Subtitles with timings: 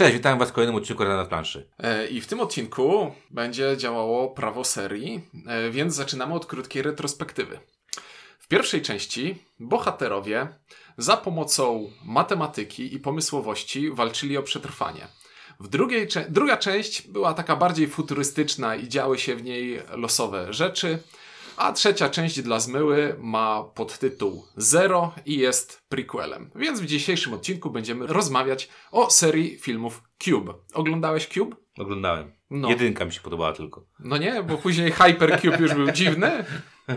[0.00, 1.68] Cześć, witam Was w kolejnym odcinku Rada na planszy.
[1.78, 7.58] E, I w tym odcinku będzie działało prawo serii, e, więc zaczynamy od krótkiej retrospektywy.
[8.38, 10.48] W pierwszej części bohaterowie
[10.98, 15.06] za pomocą matematyki i pomysłowości walczyli o przetrwanie.
[15.60, 20.98] W drugiej, druga część była taka bardziej futurystyczna i działy się w niej losowe rzeczy.
[21.60, 26.50] A trzecia część dla zmyły ma podtytuł Zero i jest prequelem.
[26.54, 30.54] Więc w dzisiejszym odcinku będziemy rozmawiać o serii filmów Cube.
[30.74, 31.56] Oglądałeś Cube?
[31.78, 32.32] Oglądałem.
[32.50, 32.68] No.
[32.68, 33.86] Jedynka mi się podobała tylko.
[33.98, 36.44] No nie, bo później Hypercube już był dziwny.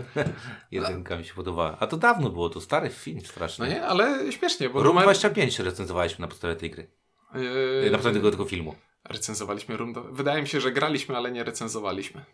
[0.70, 1.76] Jedynka mi się podobała.
[1.80, 3.66] A to dawno było, to stary film straszny.
[3.66, 5.04] No nie, ale śmiesznie, bo Room numer...
[5.04, 6.90] 25 recenzowaliśmy na podstawie tej gry.
[7.34, 8.74] Yy, Na podstawie tego, tego filmu.
[9.04, 9.94] Recenzowaliśmy Room...
[10.12, 12.24] Wydaje mi się, że graliśmy, ale nie recenzowaliśmy.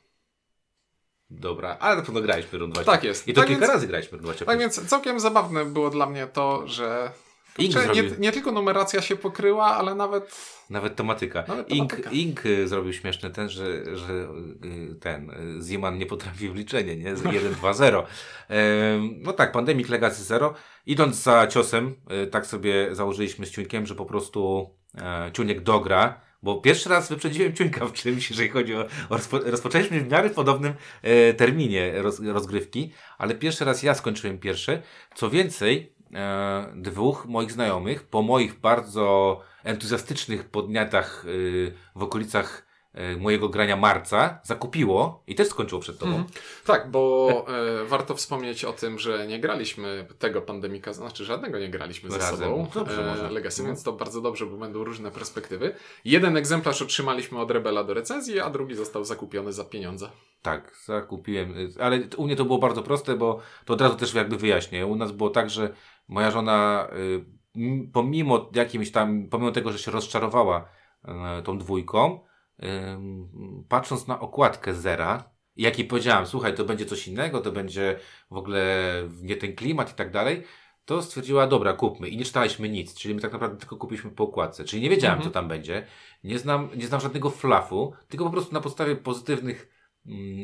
[1.30, 2.87] Dobra, ale na pewno graliśmy 25.
[2.87, 3.29] Tak jest.
[3.29, 4.47] I to Tak kilka więc- razy graliśmy 25.
[4.47, 7.11] Tak więc całkiem zabawne było dla mnie to, że...
[7.59, 10.47] Ink nie, nie tylko numeracja się pokryła, ale nawet...
[10.70, 11.45] Nawet tematyka.
[11.48, 12.11] Nawet Ink, tematyka.
[12.11, 16.97] Ink y, zrobił śmieszny ten, że, że y, ten y, Zieman nie potrafi w liczenie,
[16.97, 17.17] nie?
[17.17, 18.06] Z 1, 2, 0.
[18.48, 20.55] Em, No tak, Pandemic Legacy 0.
[20.87, 21.94] Idąc za ciosem,
[22.31, 27.52] tak sobie założyliśmy z Ciuńkiem, że po prostu e, Ciuniek dogra, bo pierwszy raz wyprzedziłem
[27.52, 32.20] Ciuńka w czymś, jeżeli chodzi o, o rozpo, rozpoczęliśmy w miarę podobnym e, terminie roz,
[32.20, 34.82] rozgrywki, ale pierwszy raz ja skończyłem pierwszy.
[35.14, 42.69] Co więcej, e, dwóch moich znajomych, po moich bardzo entuzjastycznych podniatach y, w okolicach
[43.19, 46.10] mojego grania marca, zakupiło i też skończyło przed tobą.
[46.12, 46.30] Mhm.
[46.66, 47.28] Tak, bo
[47.82, 52.19] e, warto wspomnieć o tym, że nie graliśmy tego pandemika, znaczy żadnego nie graliśmy ze
[52.19, 52.38] Razem.
[52.38, 52.66] sobą.
[52.74, 53.30] Dobrze, może.
[53.30, 53.69] Legacy, No.
[53.69, 55.74] więc to bardzo dobrze, bo będą różne perspektywy.
[56.05, 60.10] Jeden egzemplarz otrzymaliśmy od Rebela do recenzji, a drugi został zakupiony za pieniądze.
[60.42, 64.14] Tak, zakupiłem, y, ale u mnie to było bardzo proste, bo to od razu też
[64.14, 64.86] jakby wyjaśnię.
[64.86, 65.75] U nas było tak, że
[66.08, 66.88] moja żona,
[67.56, 70.69] y, pomimo jakimś tam, pomimo tego, że się rozczarowała
[71.38, 72.20] y, tą dwójką,
[73.69, 77.98] patrząc na okładkę zera, i jak jej powiedziałem, słuchaj, to będzie coś innego, to będzie
[78.30, 78.84] w ogóle
[79.22, 80.43] nie ten klimat i tak dalej,
[80.84, 82.09] to stwierdziła, dobra, kupmy.
[82.09, 84.65] I nie czytaliśmy nic, czyli my tak naprawdę tylko kupiliśmy po okładce.
[84.65, 85.31] Czyli nie wiedziałem, Mhm.
[85.31, 85.87] co tam będzie.
[86.25, 89.69] Nie znam, nie znam żadnego flafu, tylko po prostu na podstawie pozytywnych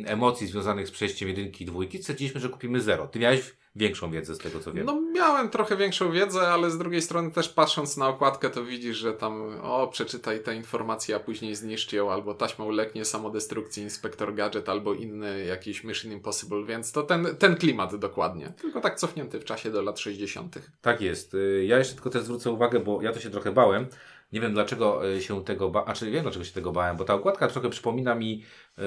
[0.07, 3.07] emocji związanych z przejściem jedynki i dwójki stwierdziliśmy, że kupimy zero.
[3.07, 4.87] Ty miałeś większą wiedzę z tego, co wiem.
[4.87, 8.97] No miałem trochę większą wiedzę, ale z drugiej strony też patrząc na okładkę to widzisz,
[8.97, 14.35] że tam o przeczytaj tę informację, a później zniszcz ją, albo taśma ulegnie samodestrukcji Inspektor
[14.35, 18.53] Gadget, albo inny jakiś Mission Impossible, więc to ten, ten klimat dokładnie.
[18.61, 20.59] Tylko tak cofnięty w czasie do lat 60.
[20.81, 21.35] Tak jest.
[21.35, 23.87] Y, Ja jeszcze tylko też zwrócę uwagę, bo ja to się trochę bałem.
[24.33, 27.05] Nie wiem dlaczego y, się tego bałem, a czy wiem dlaczego się tego bałem, bo
[27.05, 28.43] ta okładka trochę przypomina mi
[28.79, 28.87] y, y,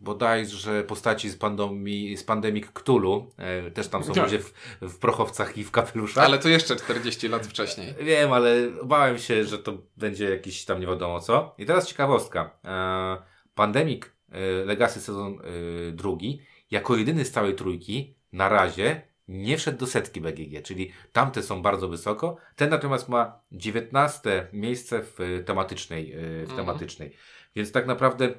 [0.00, 3.30] bodajże postaci z, pandomi, z Pandemic Cthulhu.
[3.68, 4.24] Y, też tam są Tak.
[4.24, 6.24] ludzie w, w prochowcach i w kapeluszach.
[6.24, 7.94] Ale to jeszcze 40 lat wcześniej.
[8.00, 11.54] Wiem, ale bałem się, że to będzie jakiś tam nie wiadomo co.
[11.58, 12.58] I teraz ciekawostka.
[12.64, 19.58] E, Pandemic e, Legacy sezon e, drugi, jako jedyny z całej trójki, na razie nie
[19.58, 22.36] wszedł do setki BGG, czyli tamte są bardzo wysoko.
[22.56, 26.56] Ten natomiast ma 19 miejsce w e, tematycznej, e, w Mhm.
[26.56, 27.12] tematycznej.
[27.56, 28.34] Więc tak naprawdę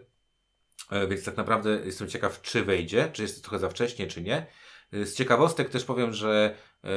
[0.92, 4.22] e, więc tak naprawdę jestem ciekaw, czy wejdzie, czy jest to trochę za wcześnie, czy
[4.22, 4.46] nie.
[4.94, 6.88] E, Z ciekawostek też powiem, że e,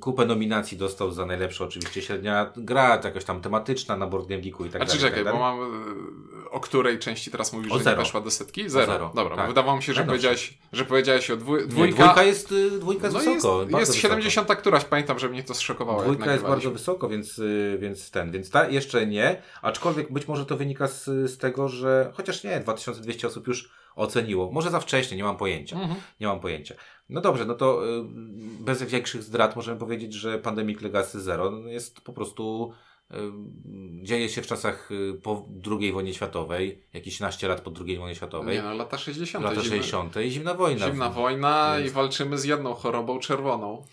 [0.00, 4.64] kupę nominacji dostał za najlepsze oczywiście średnia gra, jakaś tam tematyczna na Board Game Geeku
[4.64, 5.00] i tak A czy dalej.
[5.00, 5.58] i czekaj, tak bo dalej.
[5.60, 6.44] mam.
[6.46, 7.96] e, O której części teraz mówisz, O że zero.
[7.96, 8.68] nie weszła do setki?
[8.70, 8.92] Zero.
[8.92, 9.44] zero, Dobra, tak.
[9.44, 11.94] bo wydawało mi się, że powiedziałeś, że powiedziałeś o dwój, Nie, dwójka.
[12.04, 13.60] dwójka jest, y, dwójka jest no wysoko.
[13.62, 14.08] jest, jest wysoko.
[14.14, 16.02] 70 któraś, pamiętam, że mnie to zszokowało.
[16.02, 20.46] Dwójka jest bardzo wysoko, więc, y, więc ten, więc ta jeszcze nie, aczkolwiek być może
[20.46, 24.50] to wynika z, z tego, że chociaż nie, 2200 osób już oceniło.
[24.52, 25.76] Może za wcześnie, nie mam pojęcia.
[25.76, 26.00] Mhm.
[26.20, 26.74] Nie mam pojęcia.
[27.08, 28.02] No dobrze, no to y,
[28.60, 32.72] bez większych zdrad możemy powiedzieć, że Pandemic Legacy Zero jest po prostu
[33.10, 33.14] y,
[34.02, 35.48] dzieje się w czasach y, po
[35.80, 39.44] II wojnie światowej, jakieś naście lat po II wojnie światowej, Nie no, lata 60.
[39.44, 40.16] lata zimny- 60.
[40.16, 40.86] i zimna wojna.
[40.86, 43.86] Zimna wojna Więc- i walczymy z jedną chorobą czerwoną.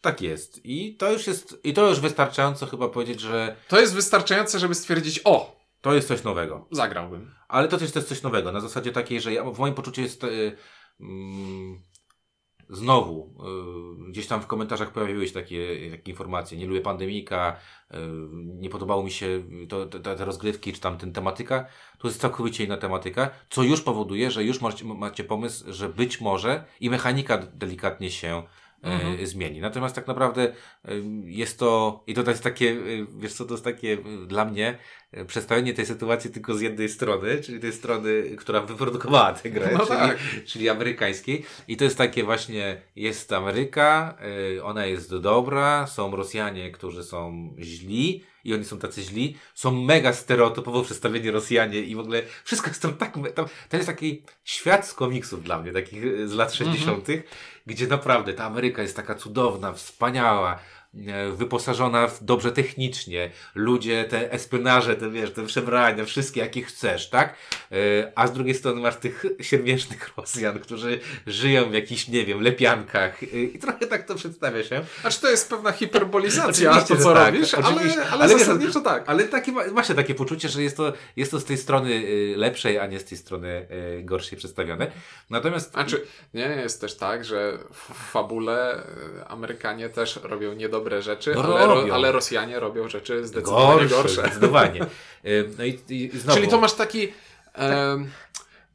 [0.00, 0.60] Tak jest.
[0.64, 4.74] I to już jest, i to już wystarczająco chyba powiedzieć, że To jest wystarczające, żeby
[4.74, 6.68] stwierdzić, o, to jest coś nowego.
[6.70, 7.34] zagrałbym.
[7.48, 8.52] Ale to też jest coś nowego.
[8.52, 10.56] Na zasadzie takiej, że ja, w moim poczuciu jest y,
[11.00, 11.82] mm,
[12.70, 13.34] znowu
[14.06, 16.58] y, gdzieś tam w komentarzach pojawiły się takie, takie informacje.
[16.58, 17.56] Nie lubię pandemika,
[17.90, 17.96] y,
[18.32, 21.66] nie podobało mi się to, te, te rozgrywki, czy tam ten tematyka.
[21.98, 26.20] To jest całkowicie inna tematyka, co już powoduje, że już macie, macie pomysł, że być
[26.20, 28.42] może i mechanika delikatnie się
[28.82, 29.26] Mhm.
[29.26, 29.60] zmieni.
[29.60, 30.52] Natomiast tak naprawdę
[30.88, 34.78] y, jest to, i to jest takie, y, wiesz co, to jest takie dla mnie
[35.26, 39.86] przedstawienie tej sytuacji tylko z jednej strony, czyli tej strony, która wyprodukowała tę grę, No
[39.86, 40.18] czyli, tak.
[40.46, 41.44] czyli amerykańskiej.
[41.68, 44.18] I to jest takie właśnie, jest Ameryka,
[44.62, 50.12] ona jest dobra, są Rosjanie, którzy są źli i oni są tacy źli, są mega
[50.12, 54.88] stereotypowo przedstawieni Rosjanie i w ogóle wszystko jest tam tak, tam, to jest taki świat
[54.88, 57.08] z komiksów dla mnie, takich e, z lat 60.,
[57.68, 60.58] gdzie naprawdę ta Ameryka jest taka cudowna, wspaniała,
[61.32, 67.34] wyposażona w dobrze technicznie, ludzie, te espionarze, te wiesz, te przebrania, wszystkie jakie chcesz, tak?
[67.72, 72.40] E, A z drugiej strony masz tych siermiężnych Rosjan, którzy żyją w jakichś, nie wiem,
[72.40, 74.84] lepiankach E, i trochę tak to przedstawia się.
[75.00, 78.00] Znaczy to jest pewna hiperbolizacja Oczywiście, to, co tak, robisz, oczywiście.
[78.00, 79.04] ale, ale, Ale zasadniczo tak.
[79.06, 82.02] Ale takie, masz takie poczucie, że jest to, jest to z tej strony
[82.36, 83.66] lepszej, a nie z tej strony
[84.02, 84.90] gorszej przedstawione.
[85.30, 88.82] Natomiast Znaczy, nie, jest też tak, że w fabule
[89.26, 91.94] Amerykanie też robią niedobre rzeczy, No ale, robią.
[91.94, 94.20] ale Rosjanie robią rzeczy zdecydowanie gorsze, gorsze.
[94.22, 94.82] zdecydowanie.
[95.24, 97.12] Y, No i, i Czyli to masz taki.
[97.54, 98.10] em,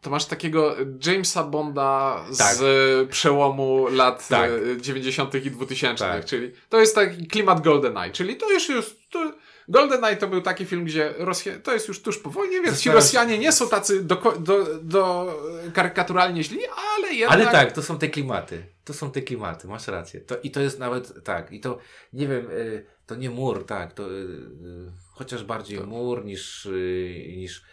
[0.02, 2.56] to masz takiego Jamesa Bonda z Tak.
[2.58, 4.52] e, przełomu lat Tak.
[4.78, 5.36] e, 90.
[5.36, 6.06] i 2000.
[6.06, 6.26] Tak.
[6.26, 8.12] Czyli to jest taki klimat GoldenEye.
[8.12, 9.10] Czyli to już jest.
[9.10, 9.32] To,
[9.68, 12.90] GoldenEye to był taki film, gdzie Rosja, to jest już tuż po wojnie, więc ci
[12.92, 15.34] Rosjanie nie są tacy do, do, do
[15.74, 16.60] karykaturalnie źli,
[16.96, 17.40] ale jednak.
[17.40, 18.66] Ale tak, to są te klimaty.
[18.86, 20.22] To są te klimaty, masz rację.
[20.22, 21.78] To, I to jest nawet, tak, i to,
[22.14, 27.34] nie wiem, y, to nie mur, tak, to y, y, chociaż bardziej mur niż, y,
[27.38, 27.64] niż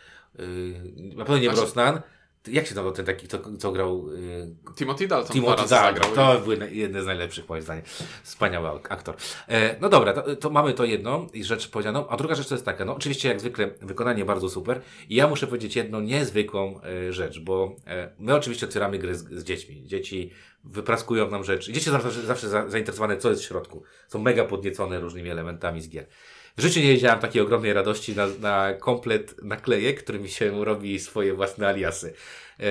[1.14, 2.00] na pewno nie Znaczy- Brosnan.
[2.48, 6.56] Jak się nazywał ten taki, co, co grał y, Timothy Dalton Timothy Dalton, to były
[6.56, 7.84] na- jedne z najlepszych moim zdaniem.
[8.22, 9.16] Wspaniały ak- aktor.
[9.48, 12.54] E, no dobra, to, to mamy to jedno i rzecz powiedzianą, a druga rzecz to
[12.54, 16.80] jest taka, no oczywiście jak zwykle wykonanie bardzo super i ja muszę powiedzieć jedną niezwykłą
[16.82, 19.82] e, rzecz, bo e, my oczywiście otwieramy gry z, z dziećmi.
[19.86, 20.30] Dzieci
[20.64, 21.72] wypraskują nam rzeczy.
[21.72, 23.82] Dzieci są zawsze, zawsze za, zainteresowane, co jest w środku.
[24.08, 26.06] Są mega podniecone różnymi elementami z gier.
[26.56, 31.34] W życiu nie wiedziałem takiej ogromnej radości na, na komplet naklejek, którymi się robi swoje
[31.34, 32.14] własne aliasy.
[32.60, 32.64] E,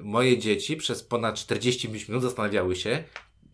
[0.00, 3.04] moje dzieci przez ponad 45 minut zastanawiały się,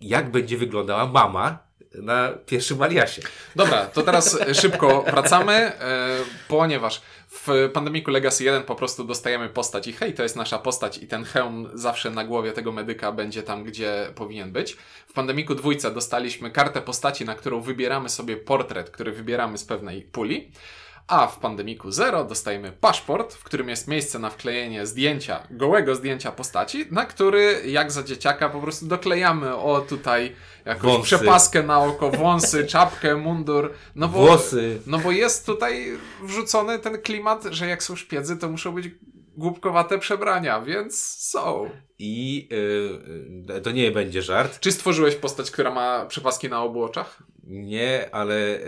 [0.00, 3.23] jak będzie wyglądała mama na pierwszym aliasie.
[3.56, 6.19] Dobra, to teraz szybko wracamy, e,
[6.49, 10.99] ponieważ w Pandemiku Legacy 1 po prostu dostajemy postać i hej, to jest nasza postać
[10.99, 14.77] i ten hełm zawsze na głowie tego medyka będzie tam, gdzie powinien być.
[15.09, 20.03] W Pandemiku dwójce dostaliśmy kartę postaci, na którą wybieramy sobie portret, który wybieramy z pewnej
[20.03, 20.53] puli.
[21.09, 26.33] A w Pandemiku 0 dostajemy paszport, w którym jest miejsce na wklejenie zdjęcia, gołego zdjęcia
[26.33, 30.35] postaci, na który jak za dzieciaka po prostu doklejamy o tutaj
[30.69, 31.06] jakąś Wąsy.
[31.06, 33.73] przepaskę na oko, wąsy, czapkę, mundur.
[33.94, 34.81] No bo, Włosy.
[34.87, 38.91] No bo jest tutaj wrzucony ten klimat, że jak są szpiedzy, to muszą być
[39.37, 41.70] głupkowate przebrania, więc są.
[41.99, 44.61] I y, y, to nie będzie żart.
[44.61, 47.23] Czy stworzyłeś postać, która ma przepaski na obu oczach?
[47.44, 48.61] Nie, ale y,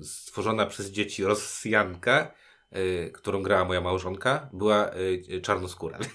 [0.00, 2.32] y, stworzona przez dzieci Rosjanka,
[2.76, 5.98] y, którą grała moja małżonka, była y, czarnoskóra.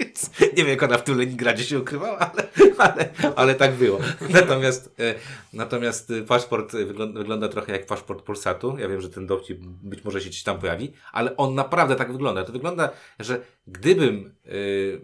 [0.00, 3.98] Więc nie wiem, jak ona w tym Leningradzie się ukrywała, ale, ale, ale tak było.
[4.30, 5.14] Natomiast, y,
[5.52, 8.76] natomiast y, paszport y, wygląda, wygląda trochę jak paszport Polsatu.
[8.78, 12.12] Ja wiem, że ten dowcip być może się gdzieś tam pojawi, ale on naprawdę tak
[12.12, 12.44] wygląda.
[12.44, 15.00] To wygląda, że gdybym y,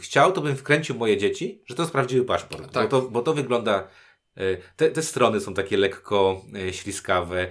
[0.00, 2.72] chciał, to bym wkręcił moje dzieci, że to jest prawdziwy paszport.
[2.72, 2.90] Tak.
[2.90, 3.84] Bo, to, bo to wygląda y,
[4.76, 7.48] te, te strony są takie lekko y, śliskawe.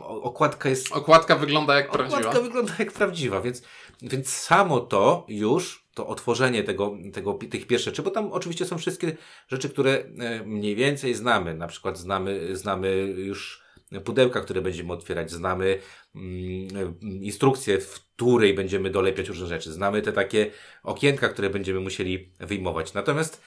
[0.00, 2.18] O- okładka jest Okładka wygląda jak prawdziwa.
[2.18, 3.62] Okładka wygląda jak prawdziwa, więc,
[4.02, 8.78] więc samo to już, to otworzenie tego, tego, tych pierwszych rzeczy, bo tam oczywiście są
[8.78, 9.16] wszystkie
[9.48, 11.54] rzeczy, które e, mniej więcej znamy.
[11.54, 13.64] Na przykład znamy, znamy już
[14.04, 15.78] pudełka, które będziemy otwierać, znamy
[16.14, 20.50] mm, instrukcję, w której będziemy dolepiać różne rzeczy, znamy te takie
[20.82, 22.94] okienka, które będziemy musieli wyjmować.
[22.94, 23.42] Natomiast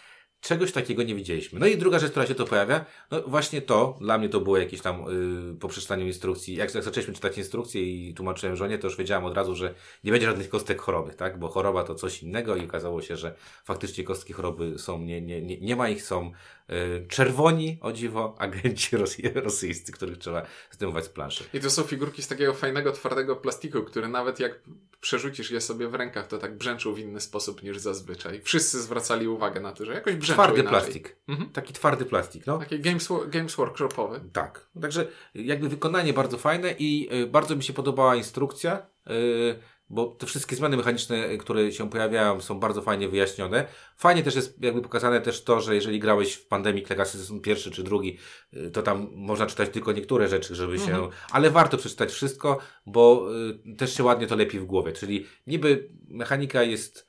[0.48, 1.60] czegoś takiego nie widzieliśmy.
[1.60, 4.58] No i druga rzecz, która się tu pojawia, no właśnie to, dla mnie to było
[4.58, 5.06] jakieś tam
[5.50, 6.56] yy, po przeczytaniu instrukcji.
[6.56, 9.74] Jak, jak zaczęliśmy czytać instrukcje i tłumaczyłem żonie, to już wiedziałem od razu, że
[10.04, 11.40] nie będzie żadnych kostek choroby, tak?
[11.40, 15.42] Bo choroba to coś innego i okazało się, że faktycznie kostki choroby są, nie, nie,
[15.42, 16.32] nie, nie ma ich, są
[17.08, 21.44] czerwoni, o dziwo, agenci rosy, rosyjscy, których trzeba zdejmować z planszy.
[21.54, 24.60] I to są figurki z takiego fajnego, twardego plastiku, który nawet jak
[25.02, 28.42] przerzucisz je sobie w rękach, to tak brzęczą w inny sposób niż zazwyczaj.
[28.42, 30.80] Wszyscy zwracali uwagę na to, że jakoś brzęczą Twardy inaczej.
[30.80, 31.16] plastik.
[31.28, 31.50] Mhm.
[31.50, 32.58] Taki twardy plastik, no.
[32.58, 34.22] Taki games, games workshopowy.
[34.34, 34.68] Tak.
[34.82, 40.26] Także jakby wykonanie bardzo fajne i y, bardzo mi się podobała instrukcja, y, bo te
[40.26, 43.68] wszystkie zmiany mechaniczne, y, które się pojawiają, są bardzo fajnie wyjaśnione.
[43.98, 47.72] Fajnie też jest jakby pokazane też to, że jeżeli grałeś w Pandemic Legacy sezon pierwszy
[47.72, 48.18] czy drugi,
[48.54, 51.10] y, to tam można czytać tylko niektóre rzeczy, żeby się, Mhm.
[51.32, 53.28] ale warto przeczytać wszystko, bo
[53.70, 54.94] y, też się ładnie to lepi w głowie.
[54.94, 57.07] Czyli niby mechanika jest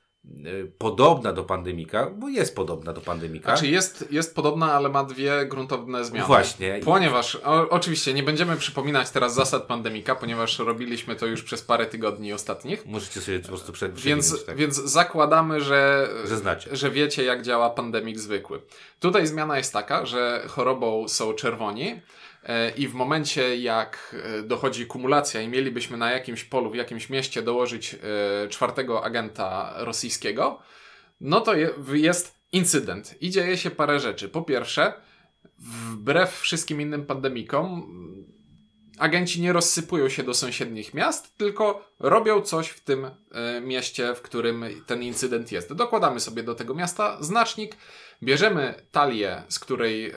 [0.79, 3.57] podobna do Pandemika, bo jest podobna do Pandemika.
[3.57, 6.27] Znaczy jest, jest podobna, ale ma dwie gruntowne zmiany.
[6.27, 6.81] Właśnie.
[6.85, 11.87] Ponieważ, o, oczywiście, nie będziemy przypominać teraz zasad pandemika, ponieważ robiliśmy to już przez parę
[11.87, 12.87] tygodni ostatnich.
[12.87, 14.57] Możecie sobie po prostu przed, Więc, tak.
[14.57, 16.77] więc zakładamy, że, Że znacie.
[16.77, 18.61] że wiecie, jak działa pandemik zwykły.
[19.01, 22.01] Tutaj zmiana jest taka, że chorobą są czerwoni.
[22.49, 27.11] E, i w momencie jak e, dochodzi kumulacja i mielibyśmy na jakimś polu, w jakimś
[27.11, 30.59] mieście dołożyć e, czwartego agenta rosyjskiego,
[31.21, 34.29] no to je, jest incydent i dzieje się parę rzeczy.
[34.29, 34.93] Po pierwsze,
[35.59, 37.95] wbrew wszystkim innym pandemikom,
[38.99, 43.11] agenci nie rozsypują się do sąsiednich miast, tylko robią coś w tym
[43.63, 45.73] mieście, w którym ten incydent jest.
[45.73, 47.77] Dokładamy sobie do tego miasta znacznik,
[48.23, 50.15] bierzemy talię, z której e,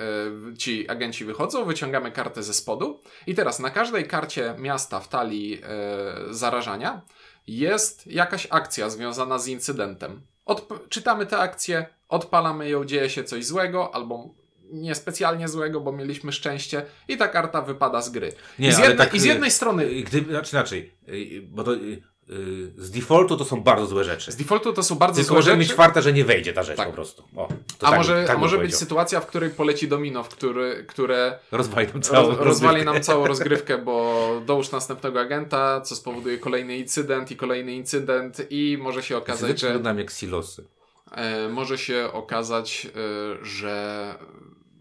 [0.58, 5.62] ci agenci wychodzą, wyciągamy kartę ze spodu i teraz na każdej karcie miasta w talii
[5.64, 7.02] e, zarażania
[7.48, 10.22] jest jakaś akcja związana z incydentem.
[10.46, 14.30] Odp czytamy tę akcję, odpalamy ją, dzieje się coś złego, albo
[14.72, 18.34] niespecjalnie złego, bo mieliśmy szczęście i ta karta wypada z gry.
[18.60, 19.86] Nie, I, z jednej, tak, I z jednej strony...
[20.04, 22.02] Gdy, znaczy inaczej, y, bo to y,
[22.78, 24.32] z defaultu to są bardzo złe rzeczy.
[24.32, 25.60] Z defaultu to są bardzo Tylko złe możemy rzeczy.
[25.70, 26.88] mieć czwarta, że nie wejdzie ta rzecz Tak.
[26.88, 27.24] po prostu.
[27.36, 27.48] O,
[27.82, 31.40] A tak, może, tak a może być sytuacja, w której poleci domino, w który, które
[31.52, 32.46] Rozwali nam całą roz, rozwali
[32.78, 32.94] rozgrywkę.
[32.94, 38.78] nam całą rozgrywkę, bo dołóż następnego agenta, co spowoduje kolejny incydent i kolejny incydent i
[38.82, 40.64] może się okazać, Zdecydowanie że wyglądam jak silosy.
[41.12, 42.88] e, może się okazać,
[43.42, 44.16] e, że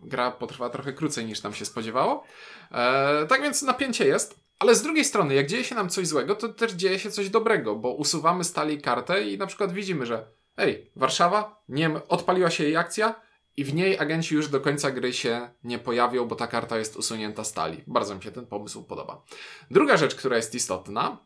[0.03, 2.25] gra potrwa trochę krócej niż nam się spodziewało.
[2.73, 4.40] E, tak więc napięcie jest.
[4.61, 7.31] Ale z drugiej strony, jak dzieje się nam coś złego, to też dzieje się coś
[7.31, 10.27] dobrego, bo usuwamy stali kartę i na przykład widzimy, że
[10.57, 13.21] ej, Warszawa, nie odpaliła się jej akcja
[13.57, 16.97] i w niej agenci już do końca gry się nie pojawią, bo ta karta jest
[16.97, 17.85] usunięta z talii.
[17.87, 19.23] Bardzo mi się ten pomysł podoba.
[19.71, 21.19] Druga rzecz, która jest istotna,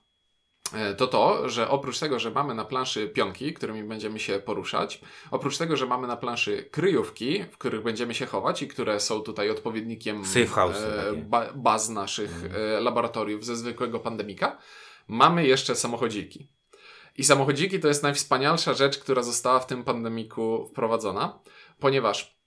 [0.97, 5.01] to to, że oprócz tego, że mamy na planszy pionki, którymi będziemy się poruszać,
[5.31, 9.21] oprócz tego, że mamy na planszy kryjówki, w których będziemy się chować i które są
[9.21, 14.59] tutaj odpowiednikiem Safe house e, ba baz naszych e, laboratoriów ze zwykłego pandemika,
[15.09, 16.49] mamy jeszcze samochodziki.
[17.17, 21.39] I samochodziki to jest najwspanialsza rzecz, która została w tym pandemiku wprowadzona,
[21.79, 22.39] ponieważ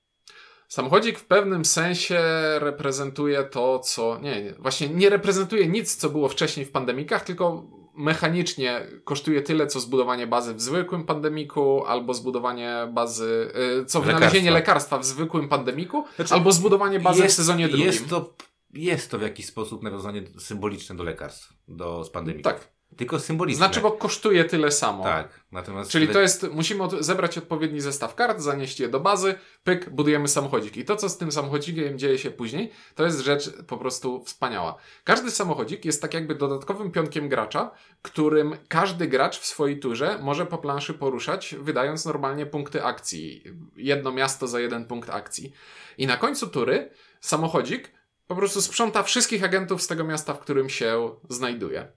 [0.68, 2.20] samochodzik w pewnym sensie
[2.60, 4.20] reprezentuje to, co.
[4.22, 7.64] Nie, nie, właśnie nie reprezentuje nic, co było wcześniej w pandemikach, tylko
[7.98, 13.52] mechanicznie kosztuje tyle, co zbudowanie bazy w zwykłym pandemiku, albo zbudowanie bazy,
[13.82, 17.86] y, co wynalezienie lekarstwa w zwykłym pandemiku, Znaczy, albo zbudowanie bazy w sezonie drugim.
[17.86, 18.34] Jest to,
[18.74, 22.44] jest to w jakiś sposób nawiązanie symboliczne do lekarstw, do z pandemii.
[22.44, 22.77] Tak.
[22.98, 23.58] Tylko symboliczne.
[23.58, 25.04] Znaczy, bo kosztuje tyle samo.
[25.04, 25.40] Tak.
[25.52, 29.90] Natomiast Czyli to jest, musimy od, zebrać odpowiedni zestaw kart, zanieść je do bazy, pyk,
[29.90, 30.78] budujemy samochodzik.
[30.78, 34.78] I to, co z tym samochodzikiem dzieje się później, to jest rzecz po prostu wspaniała.
[35.04, 40.46] Każdy samochodzik jest tak jakby dodatkowym pionkiem gracza, którym każdy gracz w swojej turze może
[40.46, 43.44] po planszy poruszać, wydając normalnie punkty akcji.
[43.76, 45.54] Jedno miasto za jeden punkt akcji.
[45.98, 46.90] I na końcu tury
[47.22, 47.92] samochodzik
[48.28, 51.92] po prostu sprząta wszystkich agentów z tego miasta, w którym się znajduje.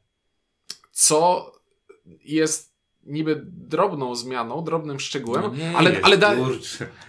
[0.91, 1.53] Co
[2.25, 2.71] jest
[3.03, 6.35] niby drobną zmianą, drobnym szczegółem, No nie ale, ale, da,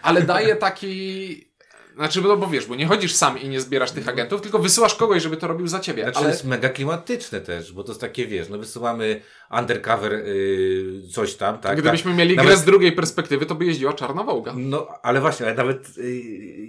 [0.01, 1.51] ale daje taki.
[1.95, 4.95] Znaczy, no bo wiesz, bo nie chodzisz sam i nie zbierasz tych agentów, tylko wysyłasz
[4.95, 6.03] kogoś, żeby to robił za ciebie.
[6.03, 9.21] Znaczy ale jest mega klimatyczne też, bo to jest takie, wiesz, no wysyłamy
[9.59, 11.81] undercover yy, coś tam, tak?
[11.81, 14.53] gdybyśmy mieli Nawet- grę z drugiej perspektywy, to by jeździła czarna wołga.
[14.57, 16.13] No, ale właśnie, ale nawet yy,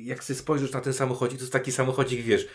[0.02, 2.48] jak sobie spojrzysz na ten samochodzik, to jest taki samochodzik, wiesz,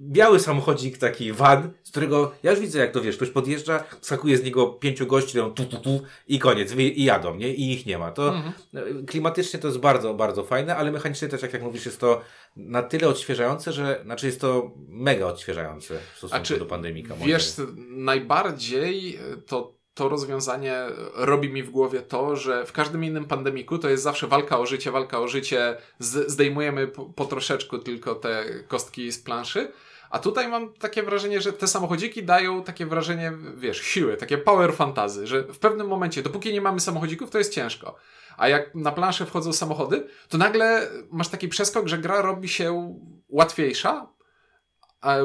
[0.00, 4.36] biały samochodzik, taki van, z którego ja już widzę, jak to wiesz, ktoś podjeżdża, skakuje
[4.38, 7.54] z niego pięciu gości, robią tu, tu, tu i koniec, wy- i jadą, nie?
[7.54, 8.10] I ich nie ma.
[8.10, 9.06] To Mhm.
[9.06, 12.20] klimatycznie to jest bardzo, bardzo fajne, ale mechanicznie też, jak, jak mówisz, jest to
[12.56, 17.14] na tyle odświeżające, że, znaczy jest to mega odświeżające w stosunku czy do pandemika.
[17.14, 17.52] Wiesz,
[17.88, 20.76] najbardziej to, to rozwiązanie
[21.14, 24.66] robi mi w głowie to, że w każdym innym pandemiku to jest zawsze walka o
[24.66, 29.72] życie, walka o życie, zdejmujemy po, po troszeczku tylko te kostki z planszy.
[30.12, 34.74] A tutaj mam takie wrażenie, że te samochodziki dają takie wrażenie, wiesz, siły, takie power
[34.74, 37.96] fantazy, że w pewnym momencie, dopóki nie mamy samochodzików, to jest ciężko.
[38.36, 42.98] A jak na planszę wchodzą samochody, to nagle masz taki przeskok, że gra robi się
[43.28, 44.08] łatwiejsza,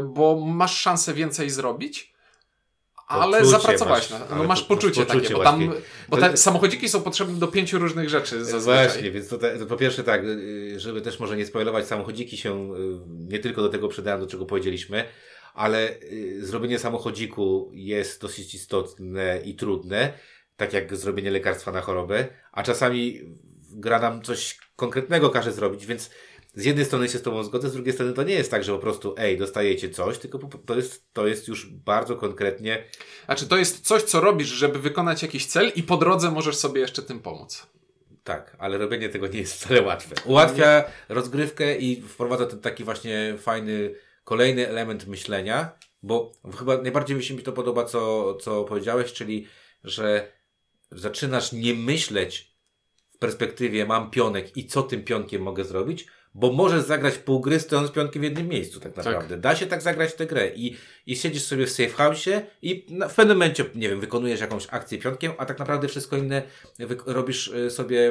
[0.04, 2.14] bo masz szansę więcej zrobić,
[3.08, 5.74] ale Poczucie zapracowałeś masz, na no masz po- poczucie, poczucie takie, bo tam
[6.10, 8.88] bo te samochodziki są potrzebne do pięciu różnych rzeczy zazwyczaj.
[8.88, 12.38] Właśnie, więc to, te, to po pierwsze tak, y, żeby też może nie spoilować, samochodziki
[12.38, 15.04] się y, nie tylko do tego przydają, do czego powiedzieliśmy,
[15.54, 20.14] ale y, zrobienie samochodziku jest dosyć istotne i trudne,
[20.58, 23.22] tak jak zrobienie lekarstwa na chorobę, a czasami
[23.72, 26.10] gra nam coś konkretnego każe zrobić, więc
[26.58, 28.72] z jednej strony się z Tobą zgodzę, z drugiej strony to nie jest tak, że
[28.72, 32.84] po prostu ej, dostajecie coś, tylko to jest, to jest już bardzo konkretnie
[33.26, 36.82] Znaczy, to jest coś, co robisz, żeby wykonać jakiś cel i po drodze możesz sobie
[36.82, 37.68] jeszcze tym pomóc.
[38.24, 40.16] Tak, ale robienie tego nie jest wcale łatwe.
[40.26, 45.72] Ułatwia rozgrywkę i wprowadza ten taki właśnie fajny, kolejny element myślenia,
[46.04, 49.48] bo chyba najbardziej mi się mi to podoba, co, co powiedziałeś, czyli,
[49.84, 50.32] że
[50.92, 52.52] zaczynasz nie myśleć
[53.10, 56.08] w perspektywie mam pionek i co tym pionkiem mogę zrobić,
[56.38, 59.38] bo możesz zagrać pół gry stojąc pionkiem w jednym miejscu tak naprawdę.
[59.38, 62.86] Da się tak zagrać w tę grę i, i siedzisz sobie w safe house'ie i
[62.90, 66.44] na, w pewnym momencie, nie wiem, wykonujesz jakąś akcję pionkiem, a tak naprawdę wszystko inne
[67.06, 68.10] robisz y, sobie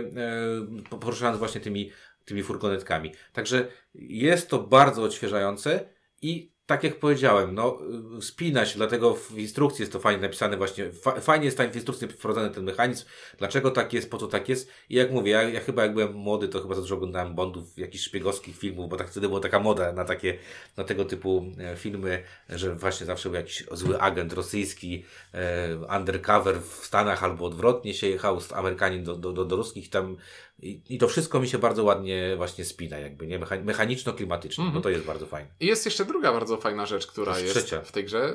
[0.91, 1.91] e, poruszając właśnie tymi,
[2.25, 3.13] tymi furgonetkami.
[3.33, 5.89] Także jest to bardzo odświeżające
[6.23, 7.79] i tak jak powiedziałem, no,
[8.21, 11.77] spina się, dlatego w instrukcji jest to fajnie napisane właśnie, fa fajnie jest tam w
[11.77, 13.05] instrukcji wprowadzony ten mechanizm,
[13.39, 16.13] dlaczego tak jest, po co tak jest i jak mówię, ja, ja chyba jak byłem
[16.13, 19.61] młody, to chyba za dużo oglądałem Bondów, jakichś szpiegowskich filmów, bo tak wtedy była taka
[19.61, 20.39] moda na takie,
[20.77, 25.05] na tego typu e, filmy, że właśnie zawsze był jakiś zły agent rosyjski,
[25.35, 29.91] e, undercover w Stanach albo odwrotnie się jechał z Amerykanin do, do, do, do ruskich
[29.91, 30.17] tam
[30.63, 33.39] i, I to wszystko mi się bardzo ładnie właśnie spina, jakby, nie?
[33.39, 34.77] Mechaniczno-klimatycznie, mm -hmm.
[34.77, 35.49] bo to jest bardzo fajne.
[35.61, 38.33] I jest jeszcze druga bardzo fajna rzecz, która jest, w tej grze.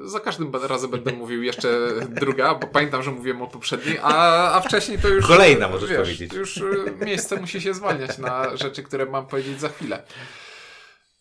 [0.00, 1.68] Yy, za każdym razem będę mówił jeszcze
[2.08, 5.26] druga, bo pamiętam, że mówiłem o poprzedniej, a, a wcześniej to już...
[5.26, 6.32] Kolejna możesz wiesz, powiedzieć.
[6.32, 10.02] Już y, miejsce musi się zwalniać na rzeczy, które mam powiedzieć za chwilę.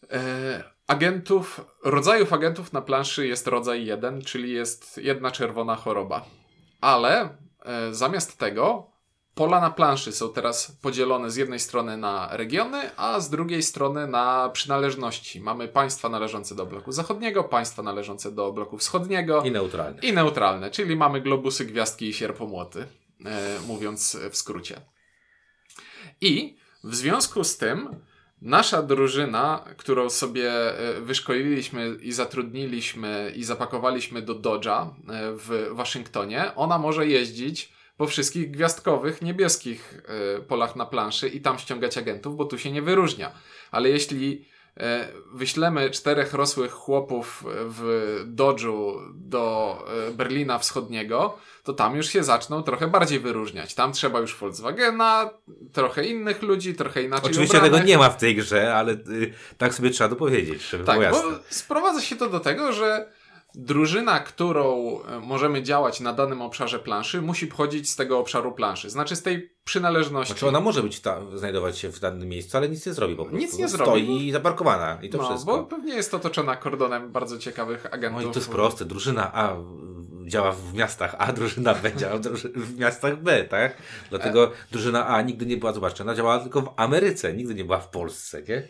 [0.02, 0.18] Yy,
[0.88, 6.26] agentów, rodzajów agentów na planszy jest rodzaj jeden, czyli jest jedna czerwona choroba.
[6.82, 7.30] Ale
[7.66, 8.92] yy, zamiast tego
[9.40, 14.08] Pola na planszy są teraz podzielone z jednej strony na regiony, a z drugiej strony
[14.08, 15.42] na przynależności.
[15.42, 19.44] Mamy państwa należące do bloku zachodniego, państwa należące do bloku wschodniego.
[19.44, 20.02] I neutralne.
[20.02, 22.88] I neutralne, czyli mamy globusy, gwiazdki i sierpomłoty,
[23.26, 24.82] e, mówiąc w skrócie.
[26.22, 27.96] I w związku z tym
[28.42, 34.92] nasza drużyna, którą sobie e, wyszkoliliśmy i zatrudniliśmy i zapakowaliśmy do Dodge'a e,
[35.32, 39.94] w Waszyngtonie, ona może jeździć po wszystkich gwiazdkowych, niebieskich
[40.38, 43.32] y, polach na planszy i tam ściągać agentów, bo tu się nie wyróżnia.
[43.72, 44.46] Ale jeśli
[44.78, 44.82] y,
[45.34, 49.78] wyślemy czterech rosłych chłopów w Dodżu do
[50.10, 53.76] y, Berlina Wschodniego, to tam już się zaczną trochę bardziej wyróżniać.
[53.76, 55.30] Tam trzeba już Volkswagena,
[55.74, 57.78] trochę innych ludzi, trochę inaczej Oczywiście ubranych.
[57.78, 61.04] tego nie ma w tej grze, ale y, tak sobie trzeba dopowiedzieć, żeby tak, było
[61.04, 61.32] jasne.
[61.32, 63.19] bo sprowadza się to do tego, że
[63.56, 68.90] drużyna, którą e, możemy działać na danym obszarze planszy, musi pochodzić z tego obszaru planszy,
[68.90, 70.34] znaczy z tej przynależności.
[70.34, 73.26] Znaczy ona może być ta, znajdować się w danym miejscu, ale nic nie zrobi po
[73.26, 73.40] prostu.
[73.40, 74.04] Nic nie Stoi zrobi.
[74.04, 75.58] Stoi zaparkowana i to no, wszystko.
[75.58, 78.24] bo pewnie jest otoczona kordonem bardzo ciekawych agentów.
[78.24, 78.86] No i to jest proste.
[78.86, 79.56] Drużyna A
[80.26, 82.20] działa w miastach A, drużyna B działa
[82.56, 83.78] w miastach B, tak?
[84.10, 84.52] Dlatego e...
[84.72, 87.90] drużyna A nigdy nie była, zobaczcie, ona działała tylko w Ameryce, nigdy nie była w
[87.90, 88.68] Polsce, nie?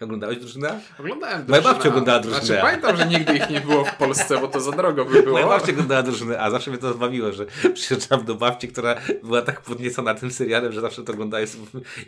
[0.00, 0.80] Oglądałeś drużynę?
[0.98, 1.60] Oglądałem drużynę.
[1.60, 2.44] Moja babcia oglądała drużynę.
[2.44, 5.32] Znaczy, pamiętam, że nigdy ich nie było w Polsce, bo to za drogo by było.
[5.32, 9.42] Moja babcia oglądała drużynę, a zawsze mnie to zbawiło, że przyjeżdżam do babci, która była
[9.42, 11.44] tak podniecona tym serialem, że zawsze to oglądała.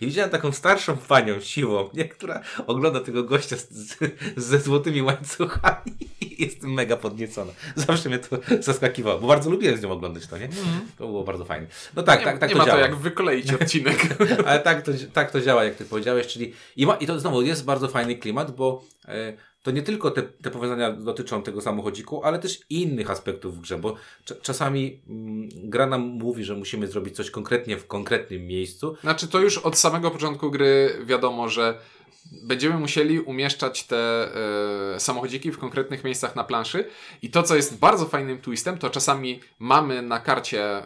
[0.00, 2.04] I widziałem taką starszą panią, siłą, nie?
[2.04, 3.98] która ogląda tego gościa z, z,
[4.36, 7.52] ze złotymi łańcuchami i jest mega podniecona.
[7.76, 10.44] Zawsze mnie to zaskakiwało, bo bardzo lubiłem z nią oglądać to, nie?
[10.44, 10.56] Mm.
[10.98, 11.66] To było bardzo fajne.
[11.96, 12.78] No tak, nie, tak, tak nie to ma działa.
[12.78, 14.06] to jak wykoleić odcinek.
[14.46, 17.42] Ale tak to, tak to działa, jak ty powiedziałeś, czyli i, ma, i to znowu
[17.42, 22.24] jest bardzo fajny klimat, bo e, to nie tylko te, te powiązania dotyczą tego samochodziku,
[22.24, 23.94] ale też innych aspektów w grze, bo
[24.42, 28.96] czasami mm, gra nam mówi, że musimy zrobić coś konkretnie w konkretnym miejscu.
[29.00, 31.78] Znaczy to już od samego początku gry wiadomo, że
[32.42, 34.28] będziemy musieli umieszczać te
[34.94, 36.84] e, samochodziki w konkretnych miejscach na planszy.
[37.22, 40.84] I to, co jest bardzo fajnym twistem, to czasami mamy na karcie e,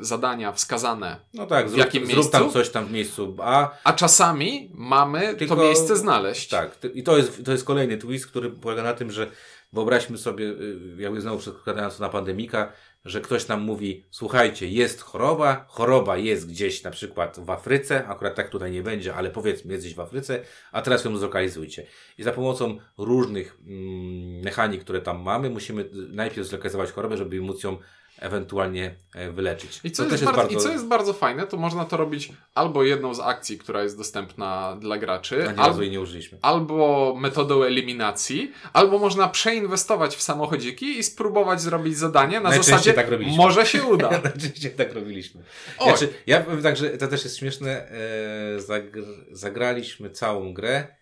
[0.00, 2.32] zadania wskazane no tak, w zrób, jakim zrób miejscu.
[2.32, 3.70] tam coś tam w miejscu A.
[3.84, 6.48] A czasami mamy Tylko, to miejsce znaleźć.
[6.48, 9.30] Tak, i to jest, to jest kolejny twist, który polega na tym, że
[9.72, 12.72] wyobraźmy sobie, y, jakby znowu przekładając na pandemika,
[13.06, 18.34] że ktoś nam mówi, słuchajcie, jest choroba, choroba jest gdzieś na przykład w Afryce, akurat
[18.34, 20.42] tak tutaj nie będzie, ale powiedzmy, jest gdzieś w Afryce,
[20.72, 21.86] a teraz ją zlokalizujcie.
[22.18, 27.62] I za pomocą różnych mm, mechanik, które tam mamy, musimy najpierw zlokalizować chorobę, żeby móc
[27.62, 27.78] ją
[28.20, 29.80] ewentualnie e, wyleczyć.
[29.84, 30.58] I co, jest, jest bardzo, bardzo...
[30.58, 33.98] I co jest bardzo fajne, to można to robić albo jedną z akcji, która jest
[33.98, 36.38] dostępna dla graczy, A razu jej nie użyliśmy.
[36.42, 43.06] albo metodą eliminacji, albo można przeinwestować w samochodziki i spróbować zrobić zadanie na zasadzie tak
[43.36, 44.10] może się uda.
[44.24, 45.42] Najczęściej tak robiliśmy.
[45.82, 49.02] Znaczy, ja powiem tak, że to też jest śmieszne, e, zagr
[49.32, 50.95] zagraliśmy całą grę,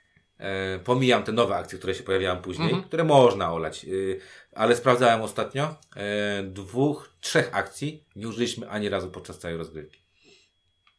[0.84, 2.84] pomijam te nowe akcje, które się pojawiają później, -hmm.
[2.84, 3.84] które można olać.
[3.84, 4.20] Y,
[4.54, 10.00] ale sprawdzałem ostatnio, e, dwóch, trzech akcji nie użyliśmy ani razu podczas całej rozgrywki.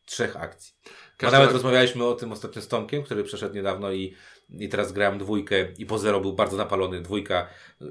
[0.06, 0.74] Trzech akcji.
[1.18, 1.38] Każdy...
[1.38, 4.16] Nawet rozmawialiśmy o tym ostatnio z Tomkiem, który przeszedł niedawno i,
[4.50, 7.02] i teraz grałem dwójkę i po zero był bardzo napalony.
[7.02, 7.48] Dwójka
[7.82, 7.86] y,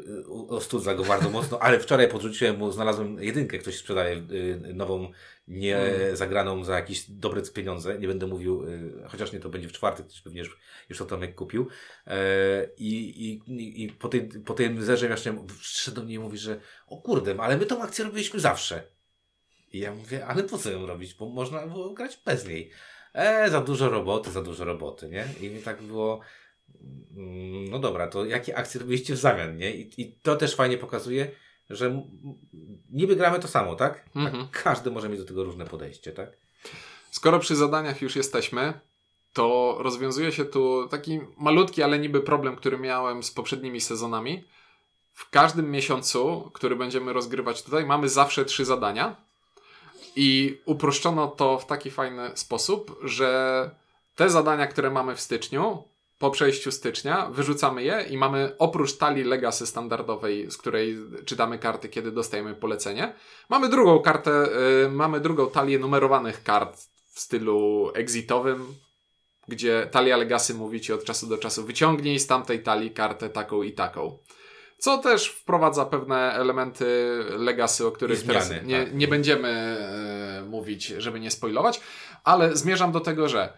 [0.48, 5.12] ostudza go bardzo mocno, ale wczoraj podrzuciłem mu, znalazłem jedynkę, ktoś sprzedaje y, nową,
[5.48, 6.16] nie mm.
[6.16, 7.98] zagraną za jakieś dobre pieniądze.
[7.98, 11.04] Nie będę mówił, y, chociaż nie to będzie w czwartek, też pewnie już, już to
[11.04, 11.68] Tomek kupił.
[12.06, 12.16] E,
[12.76, 16.60] I, i, i po, tej, po tym zerze właśnie przyszedł do mnie i mówi, że
[16.86, 18.82] o kurde, ale my tą akcję robiliśmy zawsze.
[19.72, 21.14] I ja mówię, ale po co ją robić?
[21.14, 22.70] Bo można było grać bez niej.
[23.14, 25.26] E, za dużo roboty, za dużo roboty, nie?
[25.40, 26.20] I mi tak było,
[27.16, 29.74] mm, no dobra, to jakie akcje robiliście w zamian, nie?
[29.74, 31.30] I, i to też fajnie pokazuje,
[31.70, 32.02] że
[32.90, 34.04] niby gramy to samo, tak?
[34.16, 34.42] Mhm.
[34.42, 36.28] A każdy może mieć do tego różne podejście, tak?
[37.10, 38.80] Skoro przy zadaniach już jesteśmy,
[39.32, 44.44] to rozwiązuje się tu taki malutki, ale niby problem, który miałem z poprzednimi sezonami.
[45.12, 49.16] W każdym miesiącu, który będziemy rozgrywać tutaj, mamy zawsze trzy zadania.
[50.16, 53.70] I uproszczono to w taki fajny sposób, że
[54.16, 55.84] te zadania, które mamy w styczniu,
[56.18, 61.88] po przejściu stycznia, wyrzucamy je i mamy oprócz talii Legacy standardowej, z której czytamy karty,
[61.88, 63.14] kiedy dostajemy polecenie,
[63.48, 64.48] mamy drugą kartę,
[64.84, 66.78] y, mamy drugą talię numerowanych kart
[67.14, 68.74] w stylu exitowym,
[69.48, 73.62] gdzie talia Legacy mówi ci od czasu do czasu wyciągnij z tamtej talii kartę taką
[73.62, 74.18] i taką.
[74.78, 76.86] Co też wprowadza pewne elementy
[77.36, 78.94] Legacy, o których I teraz zmiany, nie, tak.
[78.94, 81.80] nie będziemy e, mówić, żeby nie spoilować,
[82.24, 83.52] ale zmierzam do tego, że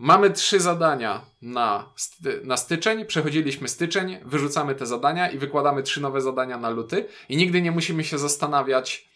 [0.00, 6.00] mamy trzy zadania na, sty- na styczeń, przechodziliśmy styczeń, wyrzucamy te zadania i wykładamy trzy
[6.00, 9.10] nowe zadania na luty i nigdy nie musimy się zastanawiać,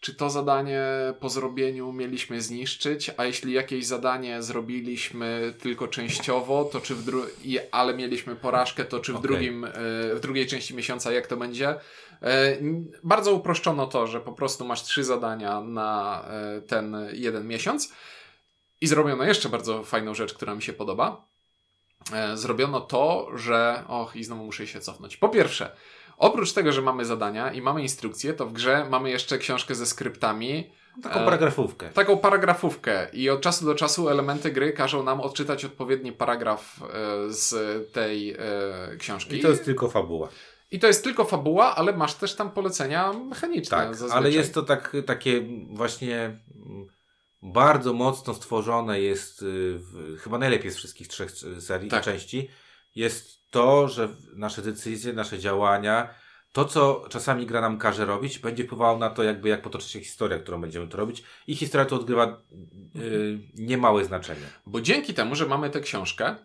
[0.00, 0.82] czy to zadanie
[1.20, 7.26] po zrobieniu mieliśmy zniszczyć, a jeśli jakieś zadanie zrobiliśmy tylko częściowo, to czy w dru-
[7.44, 9.28] i, ale mieliśmy porażkę, to czy w, Okej.
[9.28, 9.70] drugim, e,
[10.14, 11.74] w drugiej części miesiąca jak to będzie.
[12.60, 17.92] N- Bardzo uproszczono to, że po prostu masz trzy zadania na e, ten jeden miesiąc
[18.80, 21.28] i zrobiono jeszcze bardzo fajną rzecz, która mi się podoba.
[22.12, 23.84] E, Zrobiono to, że.
[23.88, 25.16] Och, i znowu muszę się cofnąć.
[25.16, 25.76] Po pierwsze,
[26.16, 29.86] oprócz tego, że mamy zadania i mamy instrukcje, to w grze mamy jeszcze książkę ze
[29.86, 30.70] skryptami,
[31.02, 31.88] Taką E, paragrafówkę.
[31.88, 36.86] taką paragrafówkę i od czasu do czasu elementy gry każą nam odczytać odpowiedni paragraf e,
[37.32, 37.54] z
[37.92, 38.36] tej e,
[38.98, 39.36] książki.
[39.36, 40.28] I to jest tylko fabuła.
[40.70, 43.76] I to jest tylko fabuła, ale masz też tam polecenia mechaniczne.
[43.78, 44.18] Tak, zazwyczaj.
[44.18, 46.38] ale jest to tak, takie właśnie
[47.42, 52.04] bardzo mocno stworzone jest, y, w, chyba najlepiej z wszystkich trzech y, serii, Tak.
[52.04, 52.48] części,
[52.94, 56.14] jest to, że nasze decyzje, nasze działania,
[56.52, 60.00] to co czasami gra nam każe robić, będzie wpływało na to jakby jak potoczy się
[60.00, 62.42] historia, którą będziemy to robić i historia tu odgrywa
[62.96, 64.46] y, niemałe znaczenie.
[64.66, 66.36] Bo dzięki temu, że mamy tę książkę,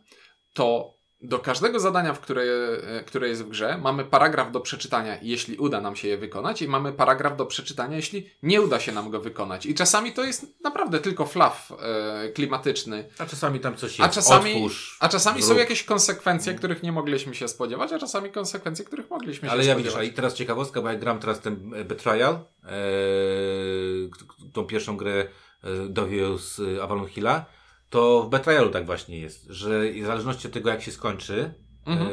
[0.53, 0.95] to
[1.27, 5.57] do każdego zadania, w które, e, które jest w grze, mamy paragraf do przeczytania, jeśli
[5.57, 9.09] uda nam się je wykonać, i mamy paragraf do przeczytania, jeśli nie uda się nam
[9.11, 9.65] go wykonać.
[9.65, 13.09] I czasami to jest naprawdę tylko flaw e, klimatyczny.
[13.17, 14.15] A czasami tam coś A jest.
[14.15, 18.85] czasami, Otwórz, a czasami są jakieś konsekwencje, których nie mogliśmy się spodziewać, a czasami konsekwencje,
[18.85, 20.13] których mogliśmy Ale się ja widzisz, a spodziewać.
[20.13, 22.69] i teraz ciekawostka, bo ja gram teraz ten e, Betrayal, e,
[24.53, 25.27] tą pierwszą grę
[25.63, 25.67] e,
[26.77, 27.45] e, Avalon Hilla,
[27.89, 31.53] to w Betrayalu tak właśnie jest, że w zależności od tego, jak się skończy
[31.85, 32.09] Mhm.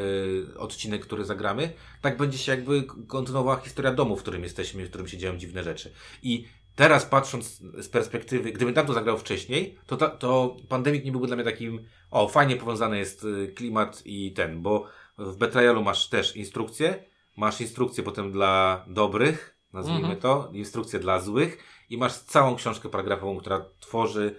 [0.55, 4.89] e, odcinek, który zagramy, tak będzie się jakby kontynuowała historia domu, w którym jesteśmy, w
[4.89, 5.93] którym się dzieją dziwne rzeczy.
[6.23, 11.11] I teraz patrząc z perspektywy, gdybym tam to zagrał wcześniej, to, ta, to Pandemic nie
[11.11, 14.85] byłby dla mnie takim, o, fajnie powiązany jest e, klimat i ten, bo
[15.17, 17.03] w Betrayalu masz też instrukcje,
[17.37, 20.19] masz instrukcje potem dla dobrych, nazwijmy Mhm.
[20.19, 21.57] to, instrukcje dla złych
[21.89, 24.35] i masz całą książkę paragrafową, która tworzy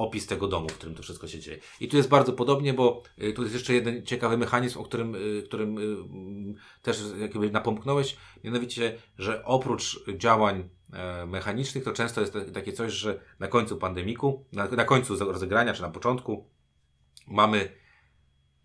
[0.00, 1.58] opis tego domu, w którym to wszystko się dzieje.
[1.80, 5.14] I tu jest bardzo podobnie, bo y, tu jest jeszcze jeden ciekawy mechanizm, o którym,
[5.14, 12.20] y, którym y, mm, też jakby napomknąłeś, mianowicie, że oprócz działań e, mechanicznych, to często
[12.20, 16.50] jest ta- takie coś, że na końcu pandemiku, na, na końcu rozegrania, czy na początku,
[17.26, 17.72] mamy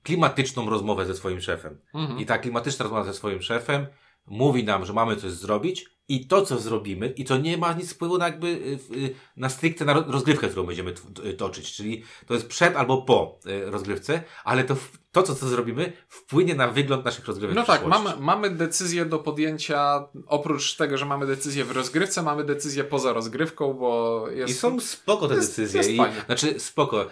[0.03, 1.79] klimatyczną rozmowę ze swoim szefem.
[1.93, 2.19] Mhm.
[2.19, 3.87] I ta klimatyczna rozmowa ze swoim szefem
[4.27, 7.93] mówi nam, że mamy coś zrobić i to, co zrobimy, i to nie ma nic
[7.93, 10.93] wpływu na jakby, y, y, na stricte na ro- rozgrywkę, którą będziemy
[11.37, 14.75] toczyć, czyli to jest przed albo po y, rozgrywce, ale to,
[15.11, 19.19] to co, co zrobimy, wpłynie na wygląd naszych rozgrywek No tak, mamy, mamy decyzję do
[19.19, 24.53] podjęcia, oprócz tego, że mamy decyzję w rozgrywce, mamy decyzję poza rozgrywką, bo jest...
[24.53, 25.77] I są spoko te jest- decyzje.
[25.77, 26.21] jest I, fajnie.
[26.25, 27.07] znaczy, spoko.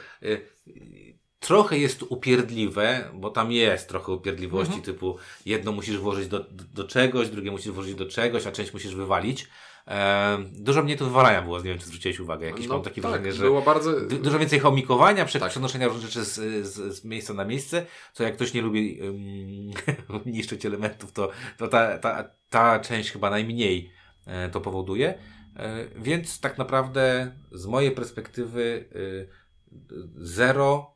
[1.44, 4.84] Trochę jest upierdliwe, bo tam jest trochę upierdliwości, Mhm.
[4.84, 8.74] typu jedno musisz włożyć do, do, do czegoś, drugie musisz włożyć do czegoś, a część
[8.74, 9.48] musisz wywalić.
[9.88, 12.46] E, dużo mnie to wywalania było, nie wiem, czy zwróciłeś uwagę.
[12.48, 14.00] Jakieś no, mam takie tak, wrażenie, że bardzo...
[14.02, 15.50] du- dużo więcej chomikowania, prze, Tak.
[15.50, 16.36] przenoszenia różnych rzeczy z,
[16.68, 21.68] z, z miejsca na miejsce, co jak ktoś nie lubi um, niszczyć elementów, to, to
[21.68, 23.92] ta, ta, ta część chyba najmniej
[24.26, 25.14] e, to powoduje.
[25.56, 30.93] E, więc tak naprawdę z mojej perspektywy e, zero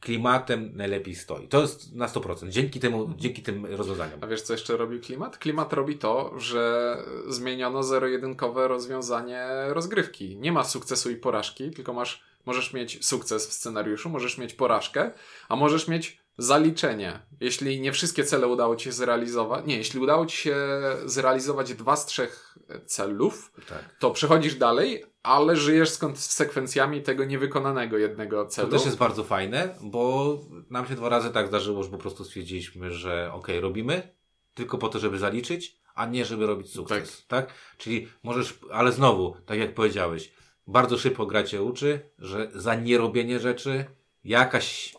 [0.00, 1.48] klimatem najlepiej stoi.
[1.48, 2.48] To jest na 100%.
[2.48, 4.18] Dzięki temu, dzięki tym rozwiązaniom.
[4.22, 5.38] A wiesz, co jeszcze robi klimat?
[5.38, 6.96] Klimat robi to, że
[7.28, 10.36] zmieniono zero-jedynkowe rozwiązanie rozgrywki.
[10.36, 15.10] Nie ma sukcesu i porażki, tylko masz, możesz mieć sukces w scenariuszu, możesz mieć porażkę,
[15.48, 17.20] a możesz mieć zaliczenie.
[17.40, 20.56] Jeśli nie wszystkie cele udało ci się zrealizować, nie, jeśli udało ci się
[21.04, 23.96] zrealizować dwa z trzech celów, Tak.
[23.98, 28.68] to przechodzisz dalej, ale żyjesz z konsekwencjami tego niewykonanego jednego To celu.
[28.68, 30.36] też jest bardzo fajne, bo
[30.70, 34.14] nam się dwa razy tak zdarzyło, że po prostu stwierdziliśmy, że okej, robimy,
[34.54, 37.24] tylko po to, żeby zaliczyć, a nie żeby robić sukces.
[37.28, 37.54] Tak.
[37.78, 40.32] Czyli możesz, ale znowu, tak jak powiedziałeś,
[40.66, 43.84] bardzo szybko gra cię uczy, że za nierobienie rzeczy
[44.24, 44.96] jakaś,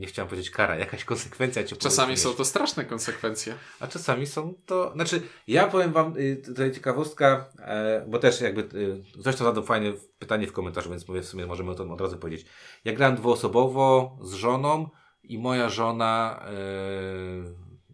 [0.00, 3.54] nie chciałem powiedzieć kara, jakaś konsekwencja cię Czasami są to straszne konsekwencje.
[3.80, 4.92] A czasami są to.
[4.94, 9.92] Znaczy, ja powiem Wam y, tutaj ciekawostka, e, bo też jakby y, to zadał fajne
[10.18, 12.46] pytanie w komentarzu, więc mówię w sumie możemy o tym od razu powiedzieć.
[12.84, 14.88] Ja grałem dwuosobowo z żoną
[15.22, 16.52] i moja żona, e,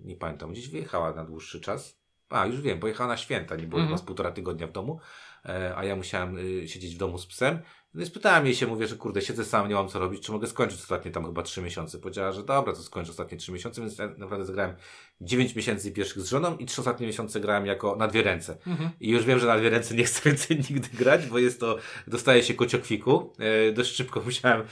[0.05, 1.99] nie pamiętam, gdzieś wyjechała na dłuższy czas.
[2.29, 3.88] A, już wiem, pojechała na święta, nie było Mhm.
[3.88, 5.01] chyba z półtora tygodnia w domu,
[5.45, 7.59] e, a ja musiałem y, siedzieć w domu z psem.
[7.96, 10.32] No i spytałem jej się, mówię, że kurde, siedzę sam, nie mam co robić, czy
[10.32, 11.98] mogę skończyć ostatnie tam chyba trzy miesiące.
[11.98, 14.76] Powiedziała, że dobra, to skończę ostatnie trzy miesiące, więc ja naprawdę zagrałem
[15.20, 18.57] 9 miesięcy pierwszych z żoną i trzy ostatnie miesiące grałem jako na dwie ręce.
[18.66, 18.90] Mhm.
[19.00, 21.79] I już wiem, że na dwie ręce nie chcę więcej nigdy grać, bo jest to,
[22.07, 23.33] dostaje się kociokwiku.
[23.68, 24.62] E, dość szybko musiałem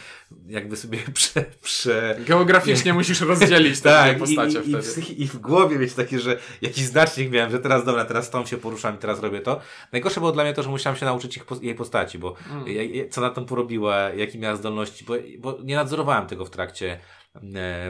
[0.47, 1.45] jakby sobie prze...
[1.63, 5.03] prze Geograficznie musisz rozdzielić te tak, i, postacie i, i, wtedy.
[5.03, 8.47] w, i w głowie mieć takie, że jakiś znacznik miałem, że teraz dobra, teraz tą
[8.47, 9.61] się poruszam i teraz robię to.
[9.93, 13.11] Najgorsze było dla mnie to, że musiałem się nauczyć ich, jej postaci, bo Mm.
[13.11, 17.01] co na tą porobiła, jakie miała zdolności, bo, bo nie nadzorowałem tego w trakcie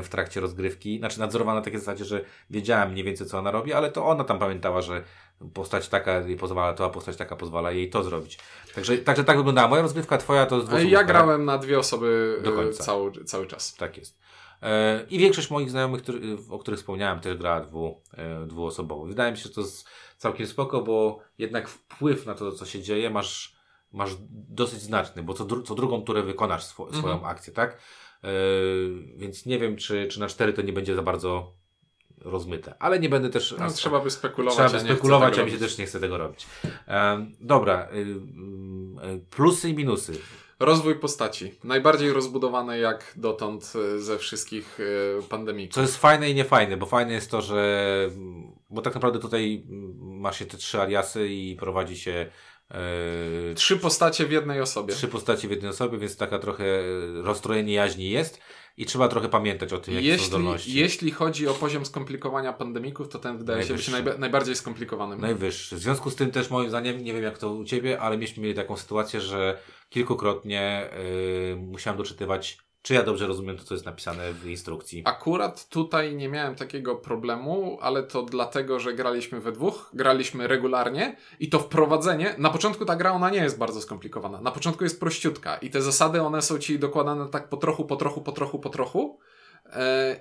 [0.02, 0.98] w trakcie rozgrywki.
[0.98, 4.24] Znaczy nadzorowałem na takiej zasadzie, że wiedziałem mniej więcej co ona robi, ale to ona
[4.24, 5.04] tam pamiętała, że
[5.54, 8.38] postać taka jej pozwala to, a postać taka pozwala jej to zrobić.
[8.74, 11.06] Także, także tak wyglądała moja rozgrywka, twoja to Ja tak?
[11.06, 12.84] grałem na dwie osoby Do e, końca.
[12.84, 13.74] cały, cały czas.
[13.74, 14.18] Tak jest.
[14.62, 16.02] E, I większość moich znajomych,
[16.50, 19.04] o których wspomniałem, też gra dwu, e, dwuosobowo.
[19.04, 22.82] Wydaje mi się, że to jest całkiem spoko, bo jednak wpływ na to, co się
[22.82, 23.56] dzieje, masz,
[23.92, 27.24] masz dosyć znaczny, bo co, dru co drugą turę wykonasz swo swoją Mhm.
[27.24, 27.78] akcję, tak?
[28.24, 28.28] E,
[29.16, 31.54] więc nie wiem, czy, czy na cztery to nie będzie za bardzo
[32.20, 32.74] rozmyte.
[32.78, 33.54] Ale nie będę też.
[33.58, 34.70] No, aż- trzeba by spekulować.
[34.70, 36.46] Trzeba by spekulować, a mi się też nie chce tego robić.
[36.86, 37.88] Em, dobra.
[37.92, 38.02] y, y,
[39.14, 40.12] y, plusy i minusy.
[40.60, 41.54] Rozwój postaci.
[41.64, 45.74] Najbardziej rozbudowany jak dotąd e, ze wszystkich e, pandemików.
[45.74, 48.10] Co jest fajne i niefajne, bo fajne jest to, że
[48.70, 49.64] bo tak naprawdę tutaj
[50.00, 52.26] masz się te trzy aliasy i prowadzi się
[52.74, 54.94] e, Trzy postacie w jednej osobie.
[54.94, 56.64] trzy postaci w jednej osobie, więc taka trochę
[57.22, 58.40] rozstrojenie jaźni jest
[58.76, 60.74] i trzeba trochę pamiętać o tym, jakie są Jeśli, zdolności.
[60.78, 63.90] jeśli chodzi o poziom skomplikowania pandemików, to ten wydaje się być Najwyższy.
[64.12, 65.20] najba- najbardziej skomplikowanym.
[65.20, 65.76] Najwyższy.
[65.76, 68.42] W związku z tym też moim zdaniem, nie wiem jak to u Ciebie, ale myśmy
[68.42, 69.58] mieli taką sytuację, że
[69.88, 70.90] kilkukrotnie
[71.52, 75.02] e, musiałem doczytywać, czy ja dobrze rozumiem to, co jest napisane w instrukcji.
[75.04, 81.16] Akurat tutaj nie miałem takiego problemu, ale to dlatego, że graliśmy we dwóch, graliśmy regularnie
[81.40, 84.40] i to wprowadzenie, na początku ta gra ona nie jest bardzo skomplikowana.
[84.40, 87.96] Na początku jest prościutka i te zasady one są ci dokładane tak po trochu, po
[87.96, 89.18] trochu, po trochu, po trochu.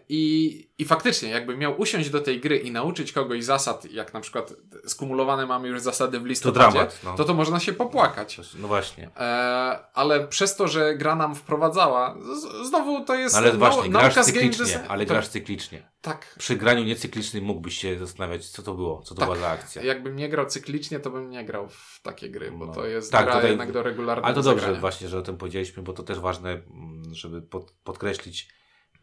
[0.09, 4.19] I, I faktycznie, jakby miał usiąść do tej gry i nauczyć kogoś zasad, jak na
[4.19, 4.53] przykład
[4.85, 6.99] skumulowane mamy już zasady w To listopadzie, dramat.
[7.03, 7.15] No.
[7.15, 8.39] to to można się popłakać.
[8.59, 9.09] no właśnie.
[9.17, 13.57] E, ale przez to, że gra nam wprowadzała, z, znowu to jest No ale nau-
[13.57, 15.87] właśnie, grasz game cyklicznie, design- ale to- grasz cyklicznie.
[16.01, 16.35] Tak.
[16.39, 19.25] Przy graniu niecyklicznym mógłbyś się zastanawiać, co to było, co to Tak.
[19.29, 19.83] była za akcja.
[19.83, 22.73] Jakbym nie grał cyklicznie, to bym nie grał w takie gry, bo No.
[22.73, 24.81] to jest Tak, gra tutaj- jednak do regularnego Ale to dobrze zagrania.
[24.81, 28.49] właśnie, że o tym powiedzieliśmy, bo to też ważne, mm, żeby pod, podkreślić,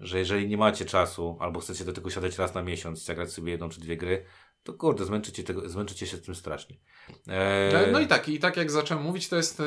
[0.01, 3.53] że jeżeli nie macie czasu, albo chcecie do tego siadać raz na miesiąc zagrać sobie
[3.53, 4.25] jedną czy dwie gry,
[4.63, 6.77] to kurde, zmęczycie, tego, zmęczycie się z tym strasznie.
[7.29, 9.65] Eee, No i tak, i tak jak zacząłem mówić, to jest e,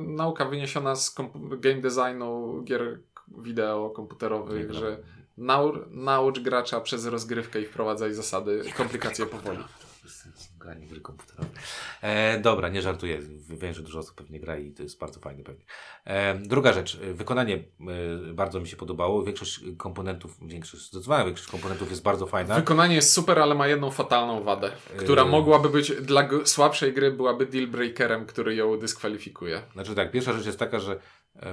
[0.00, 1.14] nauka wyniesiona z
[1.58, 3.00] game designu gier
[3.38, 4.98] wideo komputerowych, Nie że
[5.38, 9.58] nau- naucz gracza przez rozgrywkę i wprowadzaj zasady, komplikacje powoli.
[10.02, 11.48] Bez sensu, Granie w gry komputerowe.
[12.02, 13.18] E, dobra, nie żartuję.
[13.48, 15.64] Wiem, że dużo osób pewnie gra i to jest bardzo fajne pewnie.
[16.04, 16.98] E, druga rzecz.
[17.02, 17.54] e, Wykonanie
[18.28, 19.22] e, bardzo mi się podobało.
[19.24, 22.54] Większość komponentów, większość, zdecydowana większość komponentów jest bardzo fajna.
[22.54, 25.28] Wykonanie jest super, ale ma jedną fatalną wadę, która Yy.
[25.30, 29.62] mogłaby być dla słabszej gry byłaby deal breakerem, który ją dyskwalifikuje.
[29.72, 31.00] Znaczy tak, pierwsza rzecz jest taka, że
[31.36, 31.50] e,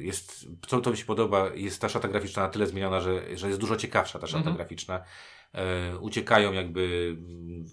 [0.00, 3.48] jest, co to mi się podoba, jest ta szata graficzna na tyle zmieniona, że, że
[3.48, 4.56] jest dużo ciekawsza ta szata Mhm.
[4.56, 5.04] graficzna.
[5.54, 7.16] E, uciekają jakby,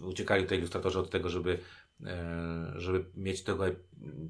[0.01, 1.59] uciekali tutaj ilustratorzy od tego, żeby,
[2.05, 3.65] e, żeby mieć tego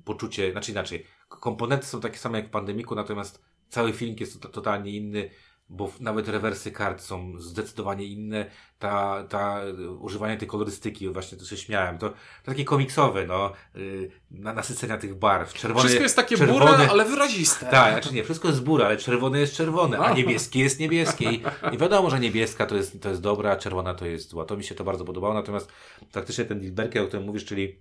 [0.05, 4.49] poczucie, znaczy inaczej, komponenty są takie same jak w Pandemiku, natomiast cały film jest to,
[4.49, 5.29] totalnie inny,
[5.71, 8.45] bo nawet rewersy kart są zdecydowanie inne,
[8.79, 13.51] ta, ta, e, używanie tej kolorystyki, właśnie to się śmiałem, to, to takie komiksowe, no,
[13.75, 15.83] y, na, nasycenia tych barw, czerwone...
[15.83, 17.65] Wszystko jest takie czerwone, ale wyraziste.
[17.65, 21.31] tak, znaczy nie, wszystko jest bura, ale czerwone jest czerwone, a niebieskie jest niebieskie.
[21.31, 24.45] I, I wiadomo, że niebieska to jest, to jest dobra, a czerwona to jest zła.
[24.45, 25.71] To mi się to bardzo podobało, natomiast
[26.11, 27.79] faktycznie ten Dilberker, o którym mówisz, czyli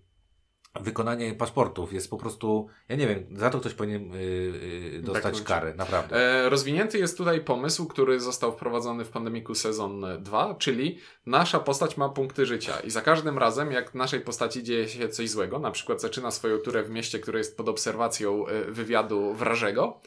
[0.81, 5.25] wykonanie paszportów jest po prostu, ja nie wiem, za to ktoś powinien y, y, dostać
[5.25, 5.43] Beknąć.
[5.49, 6.17] karę, naprawdę.
[6.17, 11.97] E, rozwinięty jest tutaj pomysł, który został wprowadzony w Pandemiku sezon 2, czyli nasza postać
[11.97, 15.71] ma punkty życia i za każdym razem, jak naszej postaci dzieje się coś złego, na
[15.71, 20.01] przykład zaczyna swoją turę w mieście, które jest pod obserwacją e, wywiadu wrażego,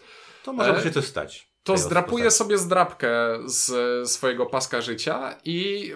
[0.43, 1.53] To może e, się coś stać.
[1.63, 2.37] to zdrapuje postaci.
[2.37, 3.09] sobie zdrabkę
[3.45, 3.71] z
[4.09, 5.91] swojego paska życia i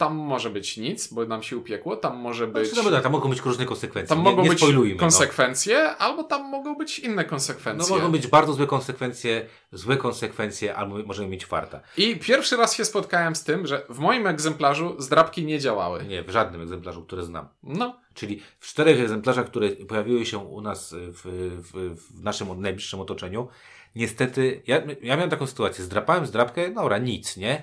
[0.00, 2.66] tam może być nic, bo nam się upiekło, tam może być...
[2.66, 4.08] Znaczy, no, dobra, tam mogą być różne konsekwencje.
[4.08, 4.98] Tam nie, mogą nie być no.
[4.98, 7.96] konsekwencje, albo tam mogą być inne No konsekwencje.
[7.96, 11.80] mogą być bardzo złe konsekwencje, złe konsekwencje, albo możemy mieć farta.
[11.96, 16.04] I pierwszy raz się spotkałem z tym, że w moim egzemplarzu zdrabki nie działały.
[16.04, 17.48] Nie, w żadnym egzemplarzu, który znam.
[17.62, 23.00] No, Czyli w czterech egzemplarzach, które pojawiły się u nas w, w, w naszym najbliższym
[23.00, 23.48] otoczeniu,
[23.94, 27.62] niestety, ja, ja miałem taką sytuację, zdrapałem zdrapkę, dobra, nic, nie?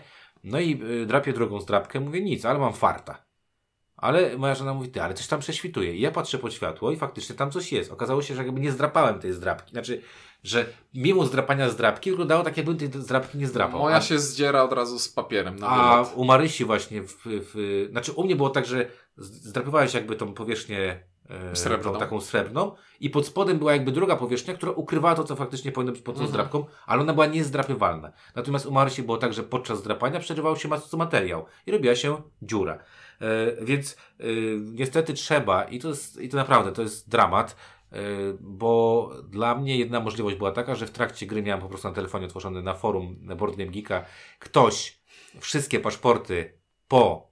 [0.52, 3.28] No i y, drapię drugą zdrapkę, mówię nic, ale mam farta.
[3.98, 5.96] Ale moja żona mówi, ty, ale coś tam prześwituje.
[5.96, 7.92] I ja patrzę pod światło i faktycznie tam coś jest.
[7.92, 9.72] Okazało się, że jakby nie zdrapałem tej zdrapki.
[9.72, 10.02] Znaczy,
[10.44, 13.80] że mimo zdrapania zdrapki wyglądało tak, jakbym tej zdrapki nie zdrapał.
[13.80, 16.14] moja A- się zdziera od razu z papierem na a wylot.
[16.16, 21.00] u Marysi właśnie, w, w, znaczy u mnie było tak, że zdrapywałeś jakby tą powierzchnię
[21.54, 21.94] Srebrną.
[21.94, 25.72] Tą, taką srebrną i pod spodem była jakby druga powierzchnia, która ukrywała to, co faktycznie
[25.72, 26.30] powinno być pod tą Mhm.
[26.30, 28.12] zdrapką, ale ona była niezdrapywalna.
[28.36, 32.22] Natomiast u Marysi było tak, że podczas zdrapania przerywał się mas- materiał i robiła się
[32.42, 32.74] dziura.
[33.22, 34.24] E, więc e,
[34.60, 37.56] niestety trzeba i to, jest, i to naprawdę, to jest dramat,
[37.92, 37.96] e,
[38.40, 41.94] bo dla mnie jedna możliwość była taka, że w trakcie gry miałem po prostu na
[41.94, 44.06] telefonie otworzony na forum na Board Game Geeka
[44.40, 45.00] ktoś
[45.40, 46.54] wszystkie paszporty
[46.88, 47.32] po,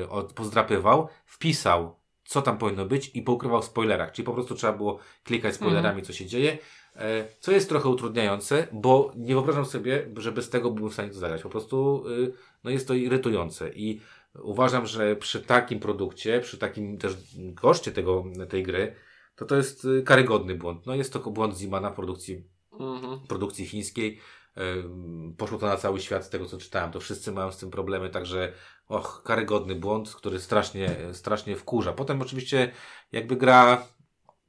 [0.00, 1.96] y, od, pozdrapywał, wpisał,
[2.26, 4.12] co tam powinno być i poukrywał w spoilerach.
[4.12, 6.58] Czyli po prostu trzeba było klikać spoilerami, co się dzieje.
[6.96, 11.08] E, co jest trochę utrudniające, bo nie wyobrażam sobie, że bez tego byłbym w stanie
[11.08, 11.42] to zagrać.
[11.42, 12.32] Po prostu y,
[12.64, 14.00] no jest to irytujące i
[14.42, 17.16] uważam, że przy takim produkcie, przy takim też
[17.54, 18.94] koszcie tego, tej gry,
[19.36, 20.86] to to jest y, karygodny błąd.
[20.86, 23.20] No jest to błąd Zimana w produkcji Mhm.
[23.28, 24.20] produkcji chińskiej.
[24.58, 26.92] Ym, Poszło to na cały świat z tego, co czytałem.
[26.92, 28.52] To wszyscy mają z tym problemy, także
[28.88, 31.92] och, karygodny błąd, który strasznie, strasznie wkurza.
[31.92, 32.72] Potem oczywiście
[33.12, 33.86] jakby gra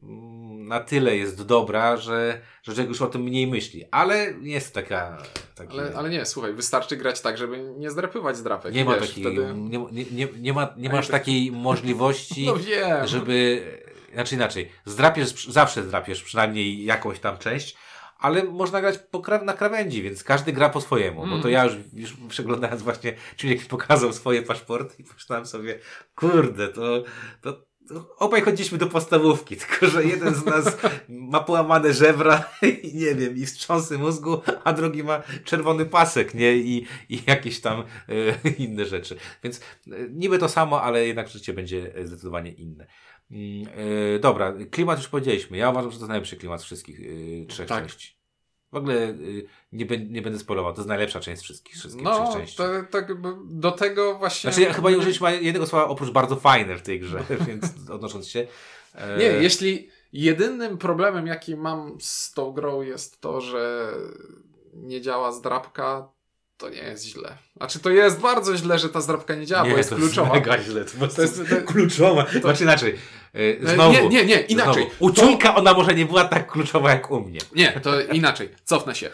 [0.04, 4.74] mm, na tyle jest dobra, że, że człowiek już o tym mniej myśli, ale jest
[4.74, 5.18] taka...
[5.56, 8.74] Taki, Ale, ale nie, słuchaj, wystarczy grać tak, żeby nie zdrapywać zdrapek.
[8.74, 9.54] nie ma Wiesz, takiej, wtedy...
[9.54, 13.64] nie, nie, nie, nie, ma, nie masz takiej możliwości, No żeby,
[14.14, 17.78] znaczy inaczej, zdrapiesz, zawsze zdrapiesz przynajmniej jakąś tam część,
[18.20, 19.00] ale można grać
[19.46, 23.66] na krawędzi, więc każdy gra po swojemu, bo to ja już, już przeglądając właśnie, człowiek
[23.66, 25.80] pokazał swoje paszporty i pomyślałem sobie,
[26.16, 27.04] kurde, to,
[27.42, 27.68] to,
[28.18, 30.78] obaj chodziliśmy do podstawówki, tylko że jeden z nas
[31.10, 32.50] ma połamane żebra
[32.84, 37.62] i nie wiem, i wstrząsy mózgu, a drugi ma czerwony pasek, nie, i, i jakieś
[37.62, 39.18] tam e, inne rzeczy.
[39.44, 42.88] Więc e, niby to samo, ale jednak życie będzie e, zdecydowanie inne.
[43.32, 45.58] E, dobra, klimat już powiedzieliśmy.
[45.58, 47.84] Ja uważam, że to jest najlepszy klimat z wszystkich e, trzech Tak.
[47.84, 48.18] części.
[48.72, 49.16] W ogóle e,
[49.72, 52.58] nie, nie będę spoilował, to jest najlepsza część z wszystkich, wszystkich No, trzech części.
[52.58, 53.08] to, tak
[53.46, 54.52] do tego właśnie...
[54.52, 58.28] Znaczy ja chyba nie użyliśmy jednego słowa oprócz bardzo fajne w tej grze, więc odnosząc
[58.28, 58.48] się.
[59.18, 63.94] Nie, jeśli jedynym problemem, jaki mam z tą grą jest to, że
[64.74, 66.10] nie działa zdrapka,
[66.58, 67.38] to nie jest źle.
[67.58, 70.36] Znaczy to jest bardzo źle, że ta zdrapka nie działa, bo jest to kluczowa.
[70.36, 72.26] Jest mega źle, to, To jest- to- kluczowa.
[72.42, 72.96] Znaczy inaczej.
[73.36, 73.40] e,
[73.70, 73.94] E, Znowu.
[73.94, 74.84] nie, nie, nie, inaczej.
[74.84, 74.96] Znowu.
[75.00, 77.40] U Czujka ona może nie była tak kluczowa jak u mnie.
[77.56, 78.50] Nie, to inaczej.
[78.64, 79.10] Cofnę się.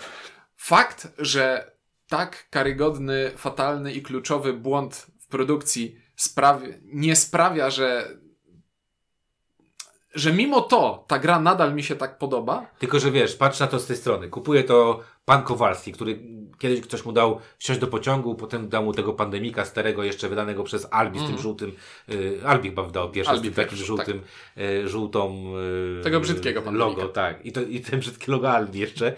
[0.57, 1.71] Fakt, że
[2.07, 8.17] tak karygodny, fatalny i kluczowy błąd w produkcji sprawi, nie sprawia, że
[10.15, 13.67] że mimo to ta gra nadal mi się tak podoba, Tylko, że wiesz, patrz na
[13.67, 14.29] to z tej strony.
[14.29, 16.19] Kupuje to pan Kowalski, który
[16.59, 20.63] kiedyś ktoś mu dał wsiąść do pociągu, potem dał mu tego pandemika starego, jeszcze wydanego
[20.63, 21.41] przez Albi z tym Mhm.
[21.43, 21.71] żółtym.
[22.09, 24.21] Y, Albi chyba wydał pierwszy z tym takim pierwszy, żółtym,
[24.57, 25.53] y, żółtą.
[25.99, 27.01] Y, Tego brzydkiego pandemika.
[27.01, 27.45] Logo, tak.
[27.45, 29.13] I, to, I ten brzydkie logo Albi jeszcze.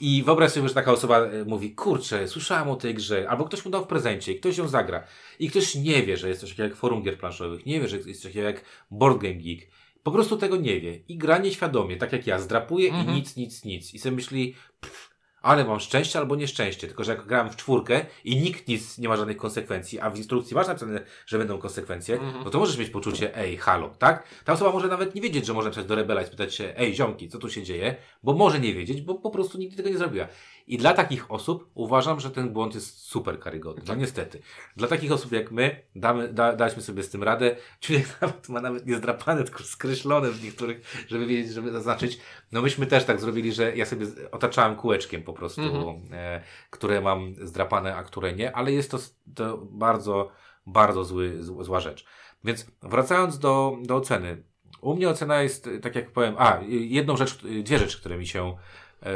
[0.00, 3.64] I wyobraź sobie, że taka osoba y, mówi, kurczę, słyszałem o tej grze, albo ktoś
[3.64, 5.04] mu dał w prezencie i ktoś ją zagra.
[5.38, 7.96] I ktoś nie wie, że jest coś takiego jak forum gier planszowych, nie wie, że
[7.96, 9.68] jest coś takiego jak Board Game Geek.
[10.08, 10.94] Po prostu tego nie wie.
[10.96, 13.08] I gra nieświadomie, tak jak ja, zdrapuje Mhm.
[13.08, 13.94] i nic, nic, nic.
[13.94, 15.10] I sobie myśli, pff,
[15.42, 16.86] ale mam szczęście albo nieszczęście.
[16.86, 20.16] Tylko, że jak grałem w czwórkę i nikt nic nie ma żadnych konsekwencji, a w
[20.16, 22.44] instrukcji masz napisane, że będą konsekwencje, Mhm.
[22.44, 24.24] no to możesz mieć poczucie, ej, halo, tak?
[24.44, 26.94] Ta osoba może nawet nie wiedzieć, że może napisać do rebela i spytać się, ej,
[26.94, 27.96] ziomki, co tu się dzieje?
[28.22, 30.28] Bo może nie wiedzieć, bo po prostu nigdy tego nie zrobiła.
[30.68, 33.82] I dla takich osób uważam, że ten błąd jest super karygodny.
[33.88, 34.40] No niestety.
[34.76, 37.56] Dla takich osób jak my, damy, da, daliśmy sobie z tym radę.
[37.80, 42.18] Człowiek nawet ma nawet nie zdrapane, tylko skreślone w niektórych, żeby wiedzieć, żeby zaznaczyć.
[42.52, 45.96] No myśmy też tak zrobili, że ja sobie otaczałem kółeczkiem po prostu, Mhm.
[46.12, 48.98] e, które mam zdrapane, a które nie, ale jest to,
[49.34, 50.30] to bardzo,
[50.66, 52.04] bardzo zły, zł- zła rzecz.
[52.44, 54.42] Więc wracając do, do oceny.
[54.80, 58.56] u mnie ocena jest, tak jak powiem, a, jedną rzecz, dwie rzeczy, które mi się.
[59.02, 59.10] Yy,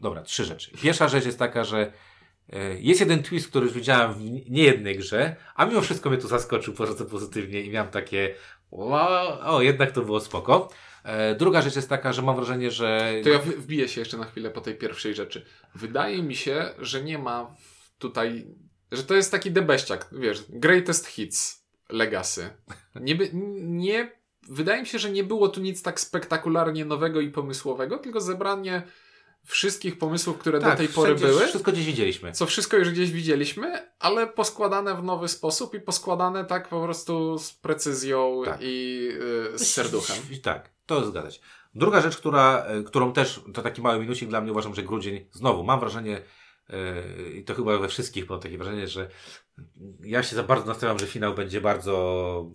[0.00, 0.70] dobra, trzy rzeczy.
[0.82, 1.92] Pierwsza rzecz jest taka, że
[2.48, 6.28] yy, jest jeden twist, który już widziałem w niejednej grze, a mimo wszystko mnie to
[6.28, 8.34] zaskoczył bardzo pozytywnie i miałem takie,
[8.70, 10.68] o, jednak to było spoko.
[11.04, 13.12] E, druga rzecz jest taka, że mam wrażenie, że.
[13.24, 15.46] To ja wbiję się jeszcze na chwilę po tej pierwszej rzeczy.
[15.74, 17.56] Wydaje mi się, że nie ma
[17.98, 18.46] tutaj.
[18.92, 22.50] Że to jest taki debeściak, wiesz, greatest hits Legacy.
[22.94, 23.18] Nie,
[23.62, 24.17] nie,
[24.48, 28.82] wydaje mi się, że nie było tu nic tak spektakularnie nowego i pomysłowego, tylko zebranie
[29.44, 31.46] wszystkich pomysłów, które tak, do tej pory były.
[31.46, 32.32] Wszystko gdzieś widzieliśmy.
[32.32, 37.38] Co wszystko już gdzieś widzieliśmy, ale poskładane w nowy sposób i poskładane tak po prostu
[37.38, 38.58] z precyzją tak.
[38.62, 39.08] i
[39.52, 40.16] yy, z serduchem.
[40.42, 41.40] Tak, to zgadać.
[41.74, 45.26] Druga rzecz, która, e, którą też, to taki mały minusik dla mnie, uważam, że grudzień,
[45.32, 46.20] znowu mam wrażenie,
[46.70, 49.08] e, i to chyba we wszystkich mam takie wrażenie, że
[50.00, 52.46] ja się za bardzo nastawiam, że finał będzie bardzo